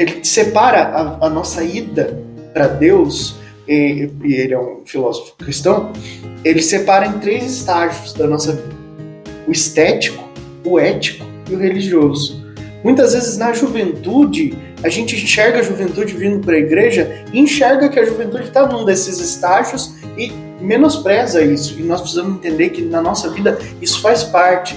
[0.00, 2.18] ele separa a, a nossa ida
[2.54, 3.36] para Deus,
[3.68, 5.92] e, e, ele é um filósofo cristão,
[6.42, 8.74] ele separa em três estágios da nossa vida:
[9.46, 10.24] o estético,
[10.64, 12.40] o ético e o religioso.
[12.82, 17.90] Muitas vezes na juventude, a gente enxerga a juventude vindo para a igreja e enxerga
[17.90, 20.32] que a juventude está num desses estágios e
[20.62, 21.78] menospreza isso.
[21.78, 24.74] E nós precisamos entender que na nossa vida isso faz parte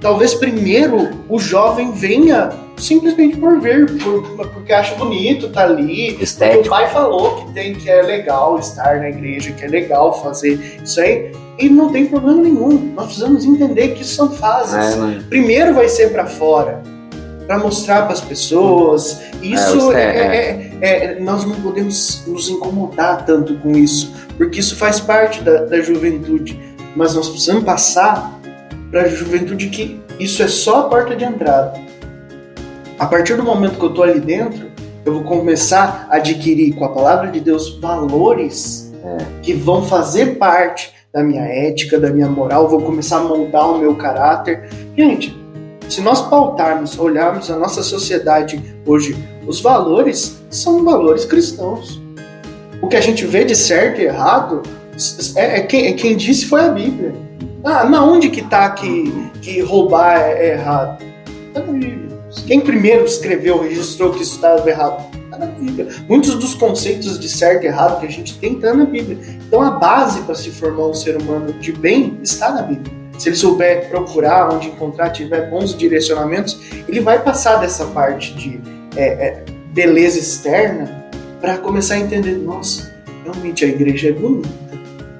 [0.00, 6.22] talvez primeiro o jovem venha simplesmente por ver, por, porque acha bonito, tá ali.
[6.22, 6.66] Estético.
[6.66, 10.78] O pai falou que tem que é legal estar na igreja, que é legal fazer
[10.82, 11.32] isso aí.
[11.58, 12.92] E não tem problema nenhum.
[12.94, 14.74] Nós precisamos entender que isso são fases.
[14.74, 16.82] É, Primeiro vai ser para fora,
[17.46, 19.22] para mostrar para as pessoas.
[19.42, 24.76] Isso é, é, é, é, nós não podemos nos incomodar tanto com isso, porque isso
[24.76, 26.60] faz parte da, da juventude.
[26.94, 28.35] Mas nós precisamos passar
[28.90, 31.74] para a juventude que isso é só a porta de entrada.
[32.98, 34.70] A partir do momento que eu estou ali dentro,
[35.04, 39.18] eu vou começar a adquirir com a palavra de Deus valores é.
[39.42, 43.78] que vão fazer parte da minha ética, da minha moral, vou começar a moldar o
[43.78, 44.68] meu caráter.
[44.96, 45.34] Gente,
[45.88, 52.02] se nós pautarmos, olharmos a nossa sociedade hoje, os valores são valores cristãos.
[52.82, 54.62] O que a gente vê de certo e errado
[55.36, 57.14] é, é, quem, é quem disse foi a Bíblia.
[57.68, 59.12] Ah, na onde que tá que,
[59.42, 61.02] que roubar é, é errado?
[61.52, 62.16] Tá na Bíblia.
[62.46, 65.04] Quem primeiro escreveu, registrou que isso estava errado?
[65.28, 65.88] Tá na Bíblia.
[66.08, 69.18] Muitos dos conceitos de certo e errado que a gente tem tá na Bíblia.
[69.48, 72.94] Então a base para se formar um ser humano de bem está na Bíblia.
[73.18, 78.60] Se ele souber procurar onde encontrar, tiver bons direcionamentos, ele vai passar dessa parte de
[78.94, 81.10] é, é, beleza externa
[81.40, 82.94] para começar a entender, nossa,
[83.24, 84.65] realmente a igreja é bonita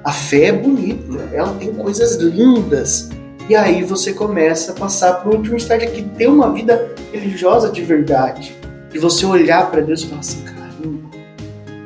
[0.07, 3.09] a fé é bonita, ela tem coisas lindas.
[3.49, 7.69] E aí você começa a passar para o último estágio que ter uma vida religiosa
[7.69, 8.55] de verdade.
[8.93, 11.09] E você olhar para Deus e falar assim, caramba,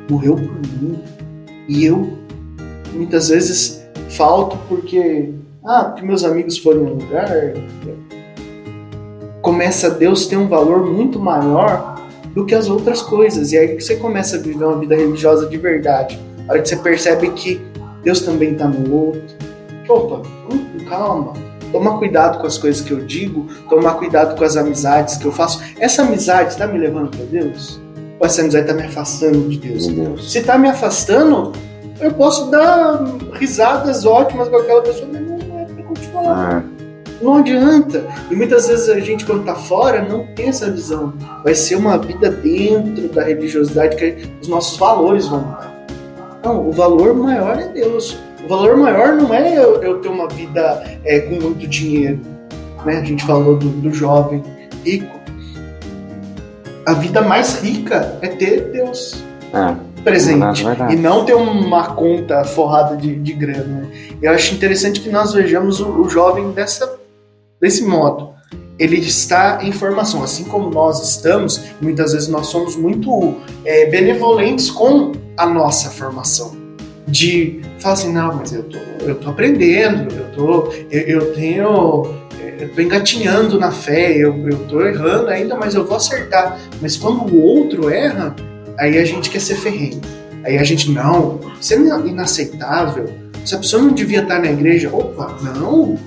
[0.08, 1.02] morreu por mim.
[1.68, 2.16] E eu
[2.92, 5.34] muitas vezes falto porque
[5.64, 7.28] ah, porque meus amigos foram em um lugar.
[9.40, 12.00] Começa Deus ter um valor muito maior
[12.32, 13.50] do que as outras coisas.
[13.50, 16.20] E aí você começa a viver uma vida religiosa de verdade.
[16.46, 17.71] A hora que você percebe que
[18.02, 19.22] Deus também está no outro.
[19.88, 21.32] Opa, hum, calma.
[21.70, 25.32] Tomar cuidado com as coisas que eu digo, tomar cuidado com as amizades que eu
[25.32, 25.62] faço.
[25.78, 27.80] Essa amizade está me levando para Deus?
[28.20, 29.86] Ou essa amizade está me afastando de Deus?
[29.86, 30.30] Deus.
[30.30, 31.52] Se está me afastando,
[31.98, 33.02] eu posso dar
[33.32, 36.56] risadas ótimas com aquela pessoa, mas não é para continuar.
[36.56, 36.62] Ah.
[37.22, 38.04] Não adianta.
[38.30, 41.14] E muitas vezes a gente, quando está fora, não tem essa visão.
[41.44, 45.71] Vai ser uma vida dentro da religiosidade que os nossos valores vão mudar.
[46.44, 48.18] Não, o valor maior é Deus.
[48.44, 52.20] O valor maior não é eu, eu ter uma vida é, com muito dinheiro.
[52.84, 52.98] Né?
[52.98, 54.42] A gente falou do, do jovem
[54.84, 55.20] rico.
[56.84, 59.22] A vida mais rica é ter Deus
[59.54, 60.66] é, presente.
[60.66, 63.88] É e não ter uma conta forrada de, de grana.
[64.20, 66.98] Eu acho interessante que nós vejamos o, o jovem dessa,
[67.60, 68.32] desse modo
[68.78, 74.70] ele está em formação, assim como nós estamos, muitas vezes nós somos muito é, benevolentes
[74.70, 76.56] com a nossa formação.
[77.06, 82.22] De falar assim, não, mas eu tô, eu tô aprendendo, eu, tô, eu, eu tenho.
[82.58, 86.60] Eu tô engatinhando na fé, eu, eu tô errando ainda, mas eu vou acertar.
[86.80, 88.36] Mas quando o outro erra,
[88.78, 90.00] aí a gente quer ser ferrenho.
[90.44, 93.08] Aí a gente, não, isso é inaceitável.
[93.44, 95.98] Se a pessoa não devia estar na igreja, opa, não,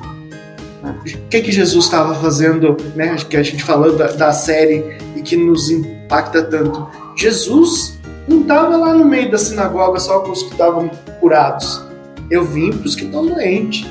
[0.83, 3.15] O que, que Jesus estava fazendo, né?
[3.29, 6.87] Que a gente falou da, da série e que nos impacta tanto.
[7.17, 7.94] Jesus
[8.27, 10.89] não estava lá no meio da sinagoga só com os que estavam
[11.19, 11.83] curados.
[12.29, 13.85] Eu vim para os que estão doentes,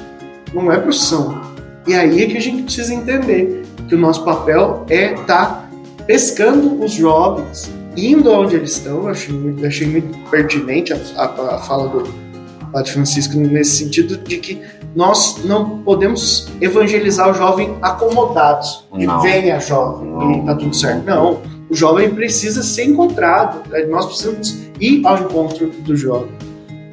[0.53, 1.41] não é para os são.
[1.87, 5.69] E aí é que a gente precisa entender que o nosso papel é estar tá
[6.07, 9.07] pescando os jovens, indo onde eles estão.
[9.07, 12.25] Achei muito, achei muito pertinente a, a, a fala do
[12.73, 14.63] Padre Francisco nesse sentido de que
[14.95, 18.85] nós não podemos evangelizar o jovem acomodados.
[18.97, 20.33] E venha, jovem, não.
[20.33, 21.05] e tá tudo certo.
[21.05, 21.41] Não.
[21.75, 23.69] O jovem precisa ser encontrado.
[23.89, 26.31] Nós precisamos ir ao encontro do jovem.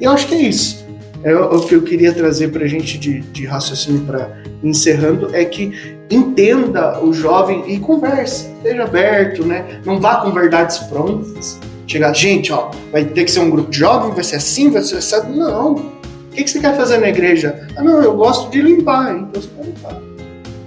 [0.00, 0.84] E eu acho que é isso.
[1.22, 5.44] É o que eu queria trazer para a gente de, de raciocínio para encerrando é
[5.44, 9.80] que entenda o jovem e converse, esteja aberto, né?
[9.86, 11.60] Não vá com verdades prontas.
[11.86, 14.82] Chegar, gente, ó, vai ter que ser um grupo de jovens, vai ser assim, vai
[14.82, 15.16] ser assim.
[15.32, 15.74] Não.
[15.74, 15.92] O
[16.32, 17.68] que, que você quer fazer na igreja?
[17.76, 20.11] Ah, não, eu gosto de limpar, então você vai limpar.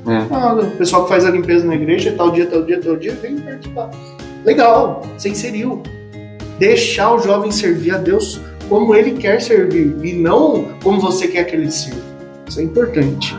[0.07, 0.27] É.
[0.31, 3.13] Ah, o pessoal que faz a limpeza na igreja, tal dia, tal dia, tal dia,
[3.21, 3.89] vem participar.
[4.43, 5.81] Legal, você inseriu.
[6.59, 11.43] Deixar o jovem servir a Deus como ele quer servir e não como você quer
[11.43, 12.01] que ele sirva.
[12.47, 13.35] Isso é importante.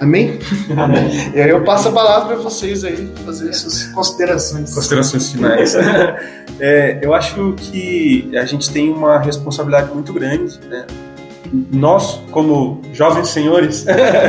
[0.00, 0.38] Amém?
[0.76, 1.10] Amém.
[1.34, 4.74] e aí eu passo a palavra para vocês aí fazer essas considerações.
[4.74, 5.74] Considerações finais.
[6.60, 10.86] é, eu acho que a gente tem uma responsabilidade muito grande, né?
[11.72, 13.86] Nós, como jovens senhores,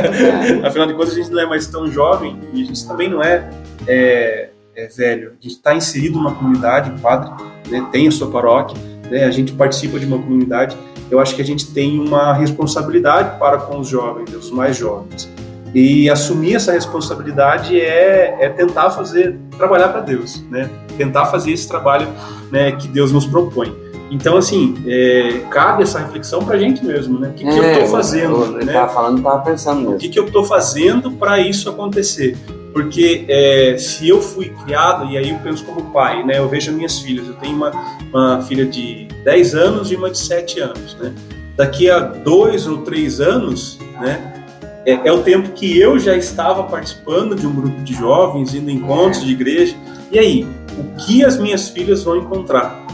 [0.64, 3.22] afinal de contas a gente não é mais tão jovem e a gente também não
[3.22, 3.48] é,
[3.86, 5.32] é, é velho.
[5.38, 7.30] A gente está inserido numa comunidade, o padre
[7.68, 8.76] né, tem a sua paróquia,
[9.10, 10.76] né, a gente participa de uma comunidade.
[11.10, 15.28] Eu acho que a gente tem uma responsabilidade para com os jovens, os mais jovens.
[15.74, 20.68] E assumir essa responsabilidade é, é tentar fazer, trabalhar para Deus, né?
[20.96, 22.08] Tentar fazer esse trabalho
[22.50, 23.89] né, que Deus nos propõe.
[24.10, 27.28] Então, assim, é, cabe essa reflexão para a gente mesmo, né?
[27.28, 28.34] O que, é, que eu estou fazendo?
[28.34, 28.72] Eu, eu né?
[28.72, 29.94] tava falando, estava pensando mesmo.
[29.94, 32.36] O que, que eu estou fazendo para isso acontecer?
[32.72, 36.38] Porque é, se eu fui criado, e aí eu penso como pai, né?
[36.38, 37.26] Eu vejo as minhas filhas.
[37.26, 37.70] Eu tenho uma,
[38.12, 41.12] uma filha de 10 anos e uma de 7 anos, né?
[41.56, 44.40] Daqui a dois ou três anos, né?
[44.84, 48.70] é, é, o tempo que eu já estava participando de um grupo de jovens, indo
[48.70, 49.76] em encontros de igreja.
[50.10, 50.46] E aí,
[50.78, 52.86] o que as minhas filhas vão encontrar?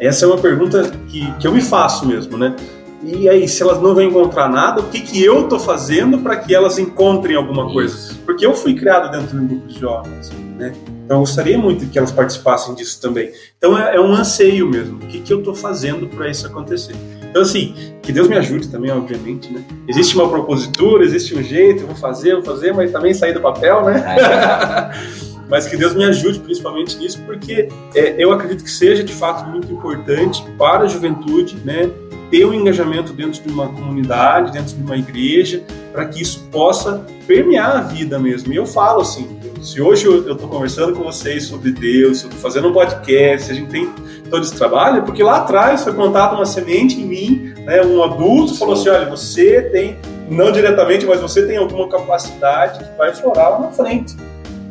[0.00, 2.54] Essa é uma pergunta que, que eu me faço mesmo, né?
[3.02, 6.36] E aí, se elas não vão encontrar nada, o que, que eu estou fazendo para
[6.36, 8.14] que elas encontrem alguma coisa?
[8.26, 10.72] Porque eu fui criado dentro de um grupo de jovens, né?
[11.04, 13.30] Então, eu gostaria muito que elas participassem disso também.
[13.56, 14.96] Então, é, é um anseio mesmo.
[14.96, 16.94] O que, que eu estou fazendo para isso acontecer?
[17.30, 19.64] Então, assim, que Deus me ajude também, obviamente, né?
[19.86, 23.40] Existe uma propositura, existe um jeito, eu vou fazer, vou fazer, mas também sair do
[23.40, 24.04] papel, né?
[24.18, 25.18] É.
[25.48, 29.48] mas que Deus me ajude principalmente nisso, porque é, eu acredito que seja de fato
[29.48, 31.90] muito importante para a juventude, né?
[32.30, 35.62] Ter um engajamento dentro de uma comunidade, dentro de uma igreja,
[35.92, 38.52] para que isso possa permear a vida mesmo.
[38.52, 42.28] E eu falo assim, se hoje eu estou conversando com vocês sobre Deus, se eu
[42.30, 43.90] estou fazendo um podcast, a gente tem
[44.30, 48.54] todo esse trabalho, porque lá atrás foi plantada uma semente em mim, né, um adulto
[48.54, 49.96] falou assim, olha, você tem,
[50.30, 54.14] não diretamente, mas você tem alguma capacidade que vai florar lá na frente.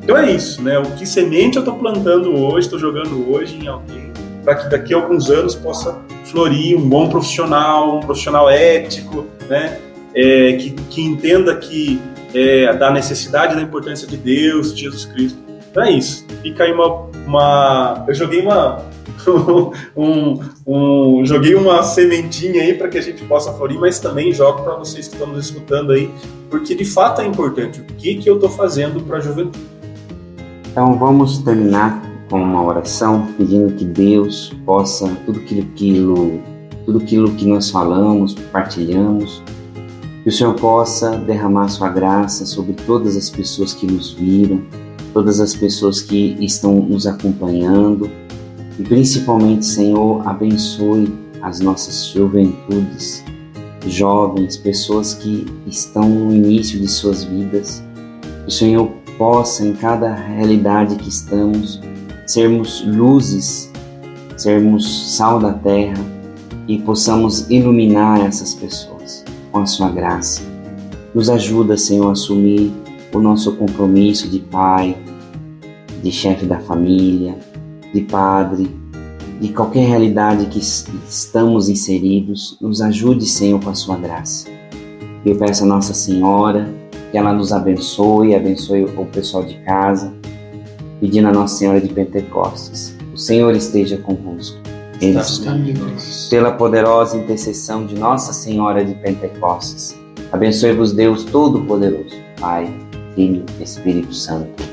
[0.07, 0.79] Então é isso, né?
[0.79, 4.09] O que semente eu estou plantando hoje, estou jogando hoje em alguém,
[4.41, 9.77] para que daqui a alguns anos possa florir um bom profissional, um profissional ético, né?
[10.15, 11.99] É, que, que entenda que
[12.33, 15.37] é, da necessidade da importância de Deus, de Jesus Cristo.
[15.69, 16.25] Então é isso.
[16.41, 17.09] Fica aí uma.
[17.27, 18.85] uma eu joguei uma,
[19.93, 24.63] um, um, joguei uma sementinha aí para que a gente possa florir, mas também jogo
[24.63, 26.09] para vocês que estão nos escutando aí,
[26.49, 27.81] porque de fato é importante.
[27.81, 29.76] O que, que eu estou fazendo para a juventude?
[30.77, 36.39] Então vamos terminar com uma oração pedindo que Deus possa tudo aquilo,
[36.85, 39.41] tudo aquilo que nós falamos, partilhamos,
[40.21, 44.61] que o Senhor possa derramar sua graça sobre todas as pessoas que nos viram,
[45.15, 48.07] todas as pessoas que estão nos acompanhando
[48.77, 53.25] e principalmente, Senhor, abençoe as nossas juventudes,
[53.87, 57.83] jovens, pessoas que estão no início de suas vidas.
[58.43, 61.81] Que o Senhor possa, em cada realidade que estamos,
[62.25, 63.71] sermos luzes,
[64.35, 65.97] sermos sal da terra
[66.67, 70.41] e possamos iluminar essas pessoas com a sua graça.
[71.13, 72.71] Nos ajuda, Senhor, a assumir
[73.13, 74.95] o nosso compromisso de pai,
[76.03, 77.37] de chefe da família,
[77.93, 78.69] de Padre,
[79.39, 84.47] de qualquer realidade que estamos inseridos, nos ajude, Senhor, com a sua graça.
[85.25, 86.73] Eu peço a Nossa Senhora
[87.11, 90.13] que ela nos abençoe, abençoe o pessoal de casa,
[90.99, 92.95] pedindo a Nossa Senhora de Pentecostes.
[93.13, 94.57] O Senhor esteja convosco.
[94.99, 95.55] Ele está
[96.29, 99.95] pela poderosa intercessão de Nossa Senhora de Pentecostes.
[100.31, 102.67] Abençoe-vos Deus Todo-Poderoso, Pai,
[103.15, 104.63] Filho, e Espírito Santo.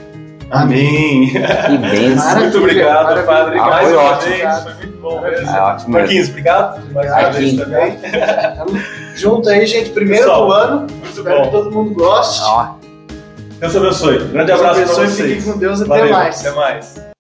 [0.51, 1.31] Amém.
[1.31, 2.37] Que bênção.
[2.41, 3.27] Muito obrigado, Maravilha.
[3.27, 3.59] Padre.
[3.59, 4.35] Ah, mais foi ótimo.
[4.63, 5.49] Foi muito bom ah, mesmo.
[5.49, 6.93] Ah, ótimo Marquinhos, obrigado.
[6.93, 7.99] Mais uma vez também.
[9.15, 9.91] junto aí, gente.
[9.91, 10.87] Primeiro Pessoal, do ano.
[11.05, 11.45] Espero bom.
[11.45, 12.43] que todo mundo goste.
[12.45, 12.75] Ah.
[13.61, 14.19] Deus abençoe.
[14.19, 15.35] Grande Deus abraço abençoe, pra vocês.
[15.37, 15.81] Fiquem com Deus.
[15.81, 16.13] Até Valeu.
[16.13, 16.41] mais.
[16.41, 17.14] Até mais.